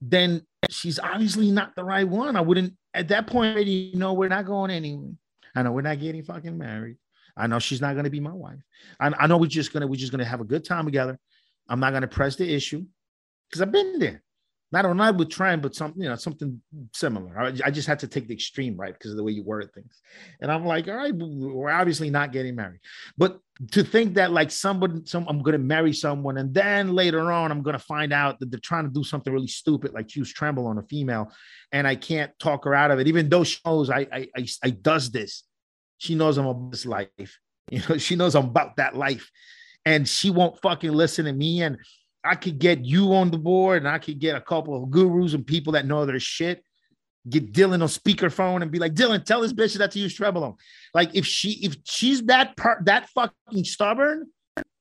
then 0.01 0.41
she's 0.71 0.97
obviously 0.97 1.51
not 1.51 1.75
the 1.75 1.83
right 1.83 2.07
one. 2.07 2.35
I 2.35 2.41
wouldn't 2.41 2.73
at 2.95 3.09
that 3.09 3.27
point 3.27 3.53
already 3.53 3.71
you 3.71 3.99
know 3.99 4.13
we're 4.13 4.29
not 4.29 4.45
going 4.45 4.71
anywhere. 4.71 5.11
I 5.55 5.61
know 5.61 5.71
we're 5.71 5.81
not 5.81 5.99
getting 5.99 6.23
fucking 6.23 6.57
married. 6.57 6.97
I 7.35 7.45
know 7.45 7.59
she's 7.59 7.81
not 7.81 7.95
gonna 7.95 8.09
be 8.09 8.19
my 8.19 8.33
wife. 8.33 8.59
I, 8.99 9.13
I 9.19 9.27
know 9.27 9.37
we're 9.37 9.47
just 9.47 9.71
gonna 9.73 9.85
we're 9.85 9.95
just 9.95 10.11
gonna 10.11 10.25
have 10.25 10.41
a 10.41 10.45
good 10.45 10.65
time 10.65 10.85
together. 10.85 11.19
I'm 11.69 11.79
not 11.79 11.93
gonna 11.93 12.07
press 12.07 12.35
the 12.35 12.51
issue 12.51 12.85
because 13.49 13.61
I've 13.61 13.71
been 13.71 13.99
there. 13.99 14.23
Not 14.69 14.83
on 14.83 14.97
not 14.97 15.15
with 15.15 15.29
trying, 15.29 15.61
but 15.61 15.75
something, 15.75 16.03
you 16.03 16.09
know, 16.09 16.15
something 16.15 16.61
similar. 16.93 17.39
I, 17.39 17.53
I 17.63 17.71
just 17.71 17.87
had 17.87 17.99
to 17.99 18.07
take 18.07 18.27
the 18.27 18.33
extreme, 18.33 18.75
right? 18.75 18.91
Because 18.91 19.11
of 19.11 19.17
the 19.17 19.23
way 19.23 19.31
you 19.31 19.41
word 19.41 19.69
things. 19.73 20.01
And 20.41 20.51
I'm 20.51 20.65
like, 20.65 20.89
all 20.89 20.95
right, 20.95 21.13
we're 21.15 21.69
obviously 21.69 22.09
not 22.09 22.33
getting 22.33 22.55
married. 22.55 22.81
But 23.17 23.39
to 23.71 23.81
think 23.81 24.15
that 24.15 24.33
like 24.33 24.51
somebody, 24.51 25.03
some 25.05 25.25
I'm 25.29 25.41
gonna 25.41 25.57
marry 25.57 25.93
someone, 25.93 26.37
and 26.37 26.53
then 26.53 26.93
later 26.93 27.31
on 27.31 27.49
I'm 27.49 27.61
gonna 27.61 27.79
find 27.79 28.11
out 28.11 28.41
that 28.41 28.51
they're 28.51 28.59
trying 28.59 28.83
to 28.83 28.89
do 28.89 29.05
something 29.05 29.31
really 29.31 29.47
stupid, 29.47 29.93
like 29.93 30.09
choose 30.09 30.33
tremble 30.33 30.67
on 30.67 30.77
a 30.77 30.83
female, 30.83 31.31
and 31.71 31.87
I 31.87 31.95
can't 31.95 32.37
talk 32.37 32.65
her 32.65 32.75
out 32.75 32.91
of 32.91 32.99
it, 32.99 33.07
even 33.07 33.29
though 33.29 33.45
she 33.45 33.59
knows 33.65 33.89
I 33.89 34.05
I 34.11 34.27
I, 34.35 34.47
I 34.63 34.69
does 34.71 35.11
this. 35.11 35.43
She 35.97 36.13
knows 36.15 36.37
I'm 36.37 36.45
about 36.45 36.71
this 36.71 36.85
life. 36.85 37.09
You 37.69 37.81
know, 37.89 37.97
she 37.97 38.15
knows 38.15 38.33
I'm 38.33 38.45
about 38.45 38.77
that 38.77 38.95
life. 38.95 39.29
And 39.87 40.05
she 40.05 40.29
won't 40.31 40.61
fucking 40.61 40.91
listen 40.91 41.23
to 41.25 41.31
me. 41.31 41.61
And 41.61 41.77
I 42.21 42.35
could 42.35 42.59
get 42.59 42.83
you 42.83 43.13
on 43.13 43.31
the 43.31 43.37
board 43.37 43.77
and 43.77 43.87
I 43.87 43.99
could 43.99 44.19
get 44.19 44.35
a 44.35 44.41
couple 44.41 44.75
of 44.75 44.91
gurus 44.91 45.33
and 45.33 45.47
people 45.47 45.73
that 45.73 45.85
know 45.85 46.05
their 46.05 46.19
shit. 46.19 46.61
Get 47.29 47.53
Dylan 47.53 47.81
on 47.81 47.87
speakerphone 47.87 48.61
and 48.61 48.69
be 48.69 48.79
like, 48.79 48.95
Dylan, 48.95 49.23
tell 49.23 49.39
this 49.39 49.53
bitch 49.53 49.77
that 49.77 49.91
to 49.91 49.99
use 49.99 50.17
Trenbolone. 50.17 50.57
Like 50.93 51.15
if 51.15 51.25
she 51.25 51.51
if 51.65 51.77
she's 51.85 52.21
that 52.23 52.57
part 52.57 52.83
that 52.83 53.07
fucking 53.09 53.63
stubborn, 53.63 54.27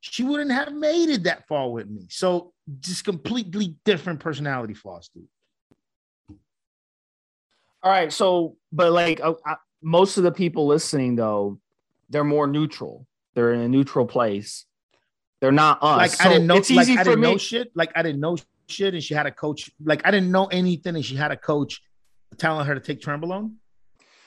she 0.01 0.25
wouldn't 0.25 0.51
have 0.51 0.73
made 0.73 1.09
it 1.09 1.23
that 1.23 1.47
far 1.47 1.71
with 1.71 1.89
me. 1.89 2.07
So 2.11 2.53
just 2.81 3.05
completely 3.05 3.77
different 3.85 4.19
personality 4.19 4.75
flaws, 4.75 5.09
dude. 5.15 5.29
All 7.83 7.93
right, 7.93 8.13
so 8.13 8.57
but 8.73 8.91
like 8.91 9.21
uh, 9.21 9.35
uh, 9.49 9.55
most 9.83 10.19
of 10.19 10.25
the 10.25 10.33
people 10.33 10.67
listening 10.67 11.15
though, 11.15 11.61
they're 12.11 12.25
more 12.25 12.49
neutral. 12.49 13.07
They're 13.35 13.53
in 13.53 13.61
a 13.61 13.69
neutral 13.69 14.07
place. 14.07 14.66
They're 15.41 15.53
not 15.53 15.79
us. 15.83 15.99
Like 15.99 16.11
So 16.13 16.25
I 16.25 16.33
didn't 16.33 16.47
know, 16.47 16.57
It's 16.57 16.71
like 16.71 16.85
easy 16.89 16.95
I 16.95 17.05
for 17.05 17.11
didn't 17.11 17.21
me. 17.21 17.31
know 17.33 17.37
shit. 17.39 17.71
Like 17.75 17.93
I 17.95 18.03
didn't 18.03 18.21
know 18.21 18.37
shit, 18.69 18.95
and 18.95 19.03
she 19.03 19.15
had 19.15 19.27
a 19.27 19.31
coach. 19.31 19.71
Like 19.85 20.03
I 20.07 20.11
didn't 20.11 20.31
know 20.31 20.47
anything, 20.47 20.95
and 20.97 21.05
she 21.05 21.17
had 21.17 21.31
a 21.33 21.37
coach 21.37 21.83
telling 22.39 22.67
her 22.67 22.75
to 22.75 22.81
take 22.81 23.01
Trenbolone. 23.01 23.55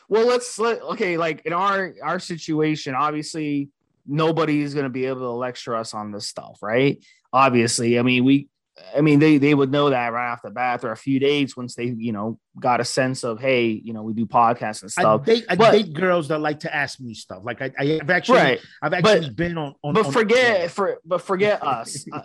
Well, 0.08 0.28
let's 0.28 0.58
let 0.60 0.82
okay. 0.82 1.18
Like 1.18 1.46
in 1.46 1.54
our 1.54 1.94
our 2.04 2.20
situation, 2.20 2.96
obviously 2.96 3.70
nobody's 4.08 4.74
gonna 4.74 4.90
be 4.90 5.06
able 5.06 5.22
to 5.22 5.32
lecture 5.32 5.76
us 5.76 5.94
on 5.94 6.12
this 6.12 6.28
stuff, 6.28 6.60
right? 6.62 7.04
Obviously, 7.34 8.00
I 8.00 8.02
mean 8.04 8.24
we. 8.26 8.50
I 8.96 9.02
mean, 9.02 9.20
they 9.20 9.38
they 9.38 9.54
would 9.54 9.72
know 9.72 9.90
that 9.90 10.12
right 10.14 10.32
off 10.32 10.42
the 10.42 10.50
bat. 10.50 10.84
Or 10.84 10.92
a 10.92 10.98
few 10.98 11.20
days 11.20 11.56
once 11.56 11.76
they, 11.76 11.86
you 11.86 12.12
know, 12.12 12.40
got 12.60 12.80
a 12.80 12.86
sense 12.86 13.24
of, 13.24 13.40
hey, 13.40 13.68
you 13.68 13.94
know, 13.94 14.02
we 14.04 14.14
do 14.14 14.26
podcasts 14.26 14.82
and 14.82 14.92
I 14.98 15.02
stuff. 15.02 15.26
date, 15.26 15.46
I 15.50 15.56
But- 15.56 15.72
date 15.72 15.94
girls 15.94 16.28
that 16.30 16.40
like 16.40 16.62
to 16.62 16.76
ask 16.76 17.00
me 17.00 17.14
stuff. 17.14 17.40
Like 17.44 17.62
I, 17.62 17.72
I 17.78 17.86
have 18.00 18.10
actually, 18.10 18.38
right. 18.40 18.60
I've 18.82 18.94
actually 18.94 19.30
been 19.30 19.58
on. 19.58 19.76
on 19.84 19.94
but 19.94 20.08
on- 20.08 20.12
forget 20.12 20.72
for 20.72 21.00
but 21.06 21.22
forget 21.22 21.62
us. 21.64 22.06
Uh, 22.12 22.22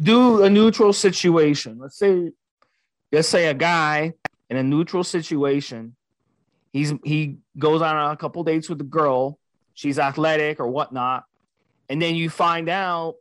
do 0.00 0.42
a 0.42 0.50
neutral 0.50 0.92
situation. 0.92 1.78
Let's 1.78 1.98
say, 1.98 2.32
let's 3.12 3.28
say 3.28 3.46
a 3.48 3.54
guy 3.54 4.14
in 4.50 4.56
a 4.56 4.62
neutral 4.62 5.04
situation. 5.04 5.94
He's 6.72 6.92
he 7.04 7.36
goes 7.58 7.82
on 7.82 8.12
a 8.12 8.16
couple 8.16 8.42
dates 8.44 8.68
with 8.68 8.80
a 8.80 8.84
girl. 8.84 9.38
She's 9.74 9.98
athletic 9.98 10.58
or 10.58 10.66
whatnot, 10.66 11.24
and 11.88 12.00
then 12.00 12.14
you 12.16 12.28
find 12.30 12.68
out. 12.68 13.16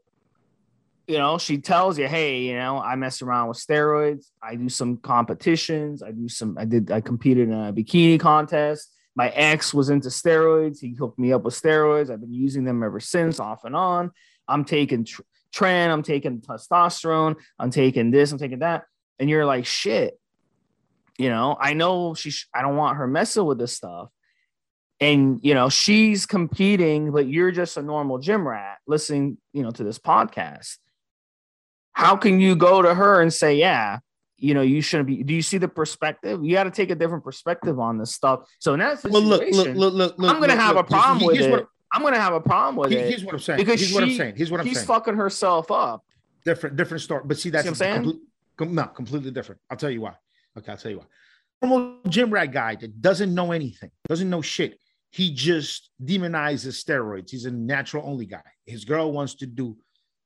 You 1.12 1.18
know, 1.18 1.38
she 1.38 1.58
tells 1.58 2.00
you, 2.00 2.08
"Hey, 2.08 2.44
you 2.44 2.56
know, 2.56 2.80
I 2.80 2.96
mess 2.96 3.22
around 3.22 3.50
with 3.50 3.58
steroids. 3.58 4.28
I 4.42 4.56
do 4.56 4.70
some 4.70 4.96
competitions. 4.96 6.02
I 6.02 6.12
do 6.12 6.30
some. 6.30 6.58
I 6.58 6.64
did. 6.64 6.90
I 6.90 7.02
competed 7.02 7.50
in 7.50 7.54
a 7.54 7.74
bikini 7.74 8.18
contest. 8.18 8.96
My 9.14 9.28
ex 9.28 9.74
was 9.74 9.90
into 9.90 10.08
steroids. 10.08 10.80
He 10.80 10.94
hooked 10.94 11.20
me 11.20 11.34
up 11.34 11.44
with 11.44 11.54
steroids. 11.54 12.10
I've 12.10 12.22
been 12.22 12.34
using 12.34 12.64
them 12.64 12.82
ever 12.82 13.02
since, 13.02 13.42
off 13.42 13.66
and 13.66 13.76
on. 13.76 14.12
I'm 14.48 14.64
taking 14.64 15.04
tr- 15.04 15.24
tren. 15.54 15.90
I'm 15.90 16.02
taking 16.02 16.40
testosterone. 16.40 17.36
I'm 17.60 17.72
taking 17.72 18.12
this. 18.12 18.32
I'm 18.32 18.40
taking 18.40 18.60
that. 18.60 18.86
And 19.20 19.30
you're 19.30 19.46
like, 19.46 19.66
shit. 19.66 20.18
You 21.18 21.28
know, 21.28 21.58
I 21.60 21.74
know 21.74 22.14
she. 22.14 22.32
Sh- 22.32 22.48
I 22.56 22.62
don't 22.62 22.78
want 22.78 22.96
her 22.96 23.06
messing 23.06 23.44
with 23.44 23.60
this 23.60 23.74
stuff. 23.74 24.08
And 25.02 25.42
you 25.44 25.56
know, 25.56 25.68
she's 25.68 26.26
competing, 26.26 27.12
but 27.12 27.28
you're 27.28 27.52
just 27.52 27.76
a 27.76 27.82
normal 27.82 28.20
gym 28.20 28.48
rat 28.48 28.78
listening, 28.88 29.40
you 29.52 29.62
know, 29.62 29.72
to 29.72 29.84
this 29.84 30.00
podcast. 30.00 30.78
How 31.94 32.16
can 32.16 32.40
you 32.40 32.56
go 32.56 32.82
to 32.82 32.94
her 32.94 33.22
and 33.22 33.34
say, 33.34 33.56
yeah, 33.56 34.00
you 34.38 34.54
know, 34.54 34.62
you 34.62 34.82
shouldn't 34.82 35.08
be? 35.08 35.24
Do 35.24 35.34
you 35.34 35.42
see 35.42 35.58
the 35.58 35.68
perspective? 35.68 36.44
You 36.44 36.54
got 36.54 36.64
to 36.64 36.72
take 36.72 36.90
a 36.90 36.96
different 36.96 37.24
perspective 37.24 37.80
on 37.80 37.98
this 37.98 38.14
stuff. 38.16 38.42
So 38.60 38.74
in 38.74 38.80
that 38.80 39.04
Well, 39.04 39.22
situation, 39.22 39.78
look, 39.78 39.94
look, 39.94 39.94
look, 39.94 39.94
look, 39.94 40.18
look. 40.20 40.30
I'm 40.36 40.42
gonna 40.42 40.54
look, 40.54 40.62
have 40.62 40.76
look. 40.76 40.86
a 40.88 40.90
problem 40.90 41.20
Here's- 41.20 41.28
with 41.28 41.36
here's 41.38 41.48
it. 41.48 41.52
What, 41.52 41.68
I'm 41.94 42.02
gonna 42.02 42.20
have 42.20 42.34
a 42.34 42.40
problem 42.42 42.76
with 42.78 42.92
here- 42.92 43.02
it 43.02 43.10
here's 43.10 43.24
what 43.26 43.34
I'm 43.34 43.40
saying. 43.40 43.58
because 43.58 43.80
here's 43.82 43.94
what 43.94 44.04
I'm 44.04 44.10
she- 44.10 44.18
saying. 44.18 44.36
Here's 44.38 44.50
what 44.52 44.60
I'm 44.62 44.66
she's 44.68 44.78
saying. 44.78 44.88
fucking 44.88 45.16
herself 45.16 45.70
up. 45.72 46.04
different, 46.44 46.76
different 46.76 47.02
story. 47.02 47.22
But 47.26 47.38
see, 47.38 47.50
that's 47.52 47.64
See 47.66 47.70
what 47.70 47.72
I'm 47.74 48.04
saying? 48.04 48.20
complete- 48.58 48.76
no, 48.76 48.84
completely 48.86 49.30
different. 49.32 49.62
I'll 49.70 49.78
tell 49.78 49.92
you 49.92 50.02
why. 50.02 50.16
Okay, 50.58 50.72
I'll 50.72 50.78
tell 50.78 50.90
you 50.92 50.98
why. 51.00 51.06
Normal 51.62 52.00
gym 52.08 52.32
rat 52.32 52.52
guy 52.52 52.74
that 52.76 53.00
doesn't 53.00 53.32
know 53.36 53.52
anything, 53.52 53.92
doesn't 54.10 54.28
know 54.30 54.42
shit. 54.42 54.80
He 55.12 55.34
just 55.34 55.92
demonizes 56.04 56.84
steroids. 56.84 57.30
He's 57.30 57.46
a 57.46 57.52
natural 57.52 58.04
only 58.08 58.26
guy. 58.26 58.42
His 58.66 58.86
girl 58.86 59.12
wants 59.12 59.36
to 59.36 59.46
do 59.46 59.78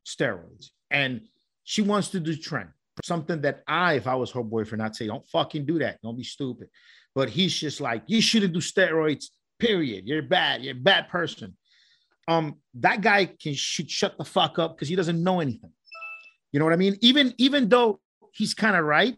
steroids, 0.05 0.69
and 0.89 1.21
she 1.65 1.81
wants 1.81 2.09
to 2.09 2.21
do 2.21 2.33
tren. 2.33 2.69
Something 3.03 3.41
that 3.41 3.63
I, 3.67 3.95
if 3.95 4.07
I 4.07 4.15
was 4.15 4.31
her 4.31 4.43
boyfriend, 4.43 4.81
I'd 4.81 4.95
say, 4.95 5.07
don't 5.07 5.27
fucking 5.27 5.65
do 5.65 5.79
that. 5.79 5.99
Don't 6.01 6.15
be 6.15 6.23
stupid. 6.23 6.69
But 7.13 7.29
he's 7.29 7.53
just 7.53 7.81
like, 7.81 8.03
you 8.07 8.21
shouldn't 8.21 8.53
do 8.53 8.59
steroids. 8.59 9.25
Period. 9.59 10.07
You're 10.07 10.21
bad. 10.21 10.63
You're 10.63 10.77
a 10.77 10.79
bad 10.79 11.09
person. 11.09 11.57
Um, 12.27 12.55
that 12.75 13.01
guy 13.01 13.25
can 13.25 13.53
should 13.53 13.89
shut 13.91 14.17
the 14.17 14.23
fuck 14.23 14.57
up 14.59 14.75
because 14.75 14.87
he 14.87 14.95
doesn't 14.95 15.21
know 15.21 15.41
anything. 15.41 15.71
You 16.51 16.59
know 16.59 16.65
what 16.65 16.73
I 16.73 16.77
mean? 16.77 16.97
Even 17.01 17.33
even 17.37 17.67
though 17.67 17.99
he's 18.31 18.53
kind 18.53 18.75
of 18.75 18.85
right, 18.85 19.15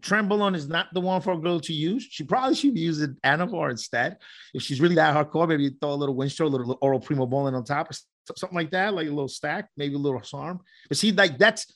Trenbolone 0.00 0.54
is 0.54 0.68
not 0.68 0.88
the 0.92 1.00
one 1.00 1.20
for 1.20 1.32
a 1.32 1.38
girl 1.38 1.60
to 1.60 1.72
use. 1.72 2.06
She 2.08 2.24
probably 2.24 2.54
should 2.54 2.74
be 2.74 2.80
using 2.80 3.16
Anavar 3.24 3.70
instead. 3.70 4.18
If 4.54 4.62
she's 4.62 4.80
really 4.80 4.94
that 4.96 5.14
hardcore, 5.14 5.48
maybe 5.48 5.70
throw 5.70 5.92
a 5.92 5.94
little 5.94 6.14
Winchester, 6.14 6.44
a 6.44 6.48
little 6.48 6.78
oral 6.80 7.00
Primobolan 7.00 7.54
on 7.54 7.64
top, 7.64 7.90
or 7.90 7.94
something 8.38 8.56
like 8.56 8.70
that, 8.70 8.94
like 8.94 9.06
a 9.06 9.10
little 9.10 9.28
stack, 9.28 9.68
maybe 9.76 9.94
a 9.94 9.98
little 9.98 10.22
SARM. 10.22 10.60
But 10.88 10.98
see, 10.98 11.12
like 11.12 11.38
that's 11.38 11.66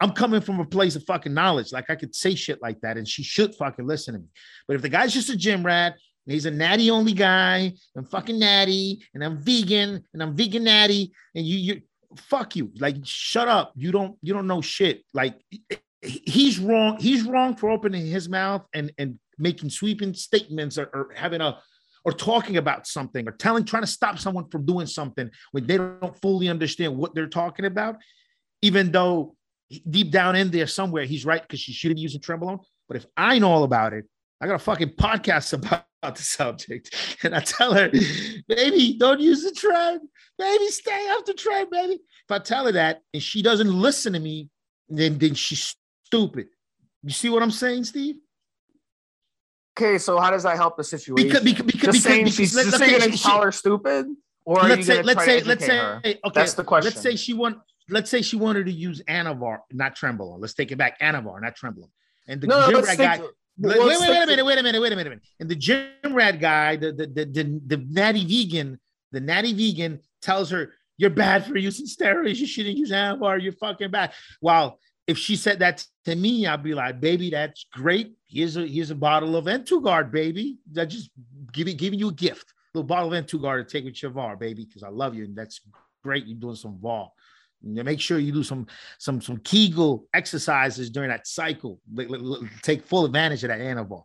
I'm 0.00 0.12
coming 0.12 0.40
from 0.40 0.60
a 0.60 0.64
place 0.64 0.96
of 0.96 1.04
fucking 1.04 1.32
knowledge. 1.32 1.72
Like 1.72 1.90
I 1.90 1.94
could 1.94 2.14
say 2.14 2.34
shit 2.34 2.60
like 2.60 2.80
that, 2.80 2.96
and 2.96 3.06
she 3.06 3.22
should 3.22 3.54
fucking 3.54 3.86
listen 3.86 4.14
to 4.14 4.20
me. 4.20 4.26
But 4.66 4.76
if 4.76 4.82
the 4.82 4.88
guy's 4.88 5.14
just 5.14 5.30
a 5.30 5.36
gym 5.36 5.64
rat, 5.64 5.94
and 6.26 6.32
he's 6.32 6.46
a 6.46 6.50
natty 6.50 6.90
only 6.90 7.12
guy, 7.12 7.72
and 7.94 8.08
fucking 8.08 8.38
natty, 8.38 9.04
and 9.14 9.24
I'm 9.24 9.38
vegan, 9.38 10.04
and 10.12 10.22
I'm 10.22 10.36
vegan 10.36 10.64
natty, 10.64 11.12
and 11.34 11.46
you 11.46 11.58
you 11.58 11.82
fuck 12.16 12.56
you. 12.56 12.70
Like 12.78 12.96
shut 13.04 13.48
up. 13.48 13.72
You 13.76 13.92
don't 13.92 14.16
you 14.22 14.34
don't 14.34 14.46
know 14.46 14.60
shit. 14.60 15.02
Like 15.12 15.40
he's 16.02 16.58
wrong. 16.58 16.98
He's 16.98 17.22
wrong 17.22 17.56
for 17.56 17.70
opening 17.70 18.06
his 18.06 18.28
mouth 18.28 18.66
and 18.74 18.92
and 18.98 19.18
making 19.38 19.70
sweeping 19.70 20.14
statements 20.14 20.78
or, 20.78 20.86
or 20.94 21.10
having 21.14 21.40
a 21.40 21.58
or 22.04 22.12
talking 22.12 22.56
about 22.56 22.86
something 22.86 23.26
or 23.26 23.32
telling, 23.32 23.64
trying 23.64 23.82
to 23.82 23.88
stop 23.88 24.18
someone 24.18 24.48
from 24.50 24.66
doing 24.66 24.86
something 24.86 25.30
when 25.52 25.66
they 25.66 25.78
don't 25.78 26.20
fully 26.20 26.48
understand 26.48 26.96
what 26.96 27.14
they're 27.14 27.26
talking 27.26 27.64
about, 27.64 27.96
even 28.62 28.92
though 28.92 29.34
deep 29.88 30.10
down 30.10 30.36
in 30.36 30.50
there 30.50 30.66
somewhere 30.66 31.04
he's 31.04 31.24
right 31.24 31.42
because 31.42 31.60
she 31.60 31.72
should 31.72 31.94
be 31.94 32.00
using 32.00 32.20
Trenbolone. 32.20 32.60
But 32.88 32.98
if 32.98 33.06
I 33.16 33.38
know 33.38 33.50
all 33.50 33.64
about 33.64 33.94
it, 33.94 34.04
I 34.40 34.46
got 34.46 34.56
a 34.56 34.58
fucking 34.58 34.90
podcast 34.90 35.52
about, 35.64 35.86
the 36.04 36.22
subject, 36.22 36.94
and 37.22 37.34
I 37.34 37.40
tell 37.40 37.72
her, 37.72 37.90
baby, 38.46 38.98
don't 39.00 39.20
use 39.20 39.42
the 39.42 39.52
tren, 39.52 40.00
baby, 40.38 40.66
stay 40.66 40.90
off 40.90 41.24
the 41.24 41.32
tren, 41.32 41.70
baby. 41.70 41.94
If 41.94 42.30
I 42.30 42.40
tell 42.40 42.66
her 42.66 42.72
that 42.72 43.00
and 43.14 43.22
she 43.22 43.40
doesn't 43.40 43.72
listen 43.72 44.12
to 44.12 44.20
me, 44.20 44.50
then 44.90 45.16
then 45.16 45.32
she's 45.32 45.74
stupid. 46.04 46.48
You 47.02 47.08
see 47.08 47.30
what 47.30 47.42
I'm 47.42 47.50
saying, 47.50 47.84
Steve? 47.84 48.16
Okay, 49.76 49.98
so 49.98 50.18
how 50.18 50.30
does 50.30 50.44
that 50.44 50.56
help 50.56 50.76
the 50.76 50.84
situation? 50.84 51.26
Because 51.28 51.42
because 51.42 51.66
because, 51.66 51.94
just 51.94 52.04
saying 52.04 52.24
because, 52.24 52.36
she's 52.36 52.54
let- 52.54 52.66
just 52.66 52.80
okay, 52.80 52.98
saying 52.98 53.12
she- 53.12 53.28
call 53.28 53.42
her 53.42 53.50
stupid, 53.52 54.06
or 54.44 54.62
let's 54.62 54.86
say 54.86 55.02
let's 55.02 55.24
say 55.24 55.40
let's 55.42 55.64
say 55.66 55.76
her? 55.76 56.00
okay 56.04 56.20
That's 56.32 56.54
the 56.54 56.64
question. 56.64 56.90
let's 56.92 57.00
say 57.00 57.16
she 57.16 57.32
want 57.34 57.58
let's 57.88 58.08
say 58.10 58.22
she 58.22 58.36
wanted 58.36 58.66
to 58.66 58.72
use 58.72 59.02
Anavar 59.08 59.58
not 59.72 59.96
Trenbolone 59.96 60.38
let's 60.40 60.54
take 60.54 60.70
it 60.70 60.76
back 60.76 61.00
Anavar 61.00 61.40
not 61.42 61.56
Trenbolone 61.56 61.90
and 62.28 62.40
the 62.40 62.46
no, 62.46 62.70
gym 62.70 62.82
rat 62.84 62.98
guy 62.98 63.16
to- 63.18 63.30
wait, 63.58 63.78
wait, 63.78 64.00
wait 64.00 64.22
a 64.22 64.26
minute 64.26 64.44
wait 64.46 64.58
a 64.58 64.62
minute 64.62 64.80
wait 64.80 64.92
a 64.92 64.96
minute 64.96 65.20
and 65.40 65.48
the 65.48 65.54
gym 65.56 65.88
rat 66.10 66.38
guy 66.40 66.76
the 66.76 66.92
the, 66.92 67.06
the 67.06 67.24
the 67.26 67.60
the 67.76 67.84
natty 67.90 68.24
vegan 68.24 68.78
the 69.12 69.20
natty 69.20 69.52
vegan 69.52 70.00
tells 70.22 70.50
her 70.50 70.72
you're 70.98 71.10
bad 71.10 71.44
for 71.44 71.56
using 71.58 71.86
steroids 71.86 72.36
you 72.36 72.46
shouldn't 72.46 72.76
use 72.76 72.90
Anavar 72.92 73.42
you're 73.42 73.52
fucking 73.52 73.90
bad 73.90 74.12
while 74.40 74.78
if 75.06 75.18
she 75.18 75.36
said 75.36 75.58
that 75.58 75.84
to 76.06 76.14
me, 76.16 76.46
I'd 76.46 76.62
be 76.62 76.74
like, 76.74 77.00
baby, 77.00 77.30
that's 77.30 77.66
great. 77.72 78.14
Here's 78.26 78.56
a 78.56 78.66
here's 78.66 78.90
a 78.90 78.94
bottle 78.94 79.36
of 79.36 79.44
Entugard, 79.46 80.10
baby. 80.10 80.58
That 80.72 80.86
just 80.86 81.10
giving 81.52 81.76
giving 81.76 81.98
you 81.98 82.08
a 82.08 82.12
gift. 82.12 82.52
little 82.74 82.86
bottle 82.86 83.12
of 83.12 83.24
Entugard 83.24 83.66
to 83.66 83.70
take 83.72 83.84
with 83.84 84.00
your 84.02 84.10
VAR, 84.12 84.36
baby, 84.36 84.64
because 84.64 84.82
I 84.82 84.88
love 84.88 85.14
you. 85.14 85.24
And 85.24 85.36
that's 85.36 85.60
great. 86.02 86.26
You're 86.26 86.38
doing 86.38 86.56
some 86.56 86.78
VAR. 86.80 87.10
Make 87.62 88.00
sure 88.00 88.18
you 88.18 88.32
do 88.32 88.42
some 88.42 88.66
some 88.98 89.20
some 89.20 89.38
Kegel 89.38 90.06
exercises 90.12 90.90
during 90.90 91.10
that 91.10 91.26
cycle. 91.26 91.80
Take 92.62 92.84
full 92.86 93.04
advantage 93.06 93.42
of 93.44 93.48
that 93.48 93.60
Anavar. 93.60 94.04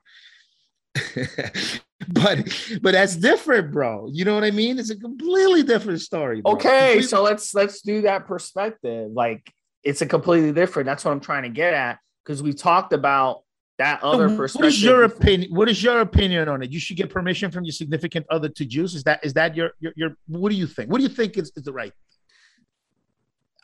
but 2.10 2.48
but 2.82 2.92
that's 2.94 3.16
different, 3.16 3.72
bro. 3.72 4.08
You 4.12 4.26
know 4.26 4.34
what 4.36 4.44
I 4.44 4.52
mean? 4.52 4.80
It's 4.80 4.90
a 4.90 4.96
completely 5.00 5.64
different 5.64 6.02
story. 6.02 6.42
bro. 6.42 6.54
Okay, 6.54 6.70
Completely- 6.94 7.04
so 7.08 7.24
let's 7.24 7.54
let's 7.54 7.82
do 7.82 8.02
that 8.04 8.28
perspective. 8.28 9.12
Like 9.12 9.52
it's 9.84 10.02
a 10.02 10.06
completely 10.06 10.52
different. 10.52 10.86
That's 10.86 11.06
what 11.06 11.12
I'm 11.12 11.20
trying 11.20 11.44
to 11.44 11.50
get 11.50 11.74
at 11.74 12.00
because 12.24 12.44
we 12.44 12.54
talked 12.54 12.94
about 12.94 13.44
that 13.78 14.04
other 14.04 14.30
So 14.30 14.36
perspective. 14.36 14.66
What 14.66 14.68
is 14.68 14.84
your 14.84 15.04
opinion? 15.04 15.56
What 15.56 15.70
is 15.70 15.84
your 15.84 16.02
opinion 16.02 16.48
on 16.50 16.62
it? 16.62 16.72
You 16.72 16.80
should 16.80 16.98
get 16.98 17.10
permission 17.10 17.50
from 17.50 17.64
your 17.64 17.72
significant 17.72 18.26
other 18.30 18.50
to 18.50 18.66
juice. 18.66 18.94
Is 18.94 19.04
that 19.06 19.24
is 19.24 19.34
that 19.34 19.56
your 19.56 19.72
your, 19.80 19.94
your 19.96 20.12
what 20.28 20.52
do 20.52 20.56
you 20.56 20.68
think? 20.68 20.92
What 20.92 20.98
do 20.98 21.04
you 21.04 21.10
think 21.10 21.38
is, 21.38 21.52
is 21.56 21.64
the 21.64 21.74
right? 21.74 21.94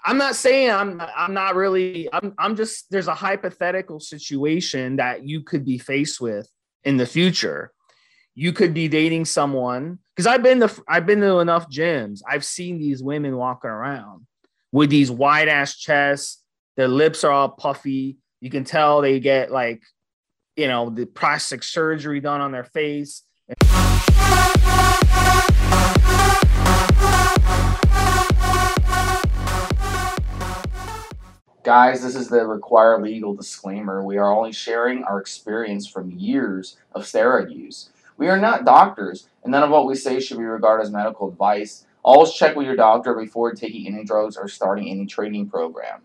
I'm 0.06 0.18
not 0.18 0.36
saying 0.36 0.72
I'm 0.72 1.02
I'm 1.16 1.34
not 1.34 1.56
really 1.56 2.10
I'm 2.14 2.34
I'm 2.40 2.56
just 2.56 2.90
there's 2.92 3.08
a 3.08 3.14
hypothetical 3.16 4.00
situation 4.00 4.96
that 4.96 5.28
you 5.28 5.42
could 5.42 5.66
be 5.66 5.78
faced 5.78 6.22
with 6.22 6.50
in 6.84 6.98
the 6.98 7.06
future. 7.06 7.72
You 8.36 8.54
could 8.54 8.74
be 8.74 8.88
dating 8.88 9.26
someone 9.26 10.00
because 10.16 10.28
I've 10.28 10.44
been 10.44 10.60
to 10.62 10.72
I've 10.88 11.06
been 11.06 11.22
to 11.22 11.40
enough 11.40 11.70
gyms. 11.70 12.22
I've 12.28 12.46
seen 12.46 12.80
these 12.80 13.04
women 13.04 13.36
walking 13.36 13.70
around 13.70 14.26
with 14.76 14.90
these 14.90 15.10
wide 15.10 15.48
ass 15.48 15.78
chests. 15.78 16.44
Their 16.76 16.90
lips 16.90 17.24
are 17.24 17.32
all 17.32 17.48
puffy. 17.48 18.18
You 18.42 18.50
can 18.50 18.66
tell 18.66 19.00
they 19.00 19.22
get 19.22 19.50
like, 19.50 19.82
you 20.58 20.68
know, 20.68 20.90
the 20.90 21.06
plastic 21.06 21.64
surgery 21.64 22.20
done 22.20 22.42
on 22.42 22.52
their 22.52 22.66
face. 22.66 23.24
Guys, 31.64 32.04
this 32.04 32.16
is 32.16 32.28
the 32.28 32.46
required 32.46 33.02
legal 33.02 33.34
disclaimer. 33.34 34.04
We 34.04 34.18
are 34.18 34.30
only 34.30 34.52
sharing 34.52 35.06
our 35.06 35.22
experience 35.22 35.88
from 35.88 36.12
years 36.12 36.76
of 36.92 37.04
steroid 37.04 37.56
use. 37.56 37.92
We 38.18 38.28
are 38.28 38.38
not 38.38 38.66
doctors, 38.66 39.30
and 39.42 39.54
none 39.54 39.64
of 39.64 39.70
what 39.70 39.86
we 39.86 39.96
say 39.96 40.20
should 40.20 40.38
be 40.38 40.44
regarded 40.44 40.84
as 40.84 40.92
medical 40.92 41.30
advice. 41.30 41.86
Always 42.06 42.34
check 42.34 42.56
with 42.56 42.68
your 42.68 42.76
doctor 42.76 43.16
before 43.16 43.54
taking 43.54 43.88
any 43.88 44.04
drugs 44.04 44.38
or 44.38 44.48
starting 44.48 44.90
any 44.92 45.08
training 45.08 45.50
program. 45.50 46.04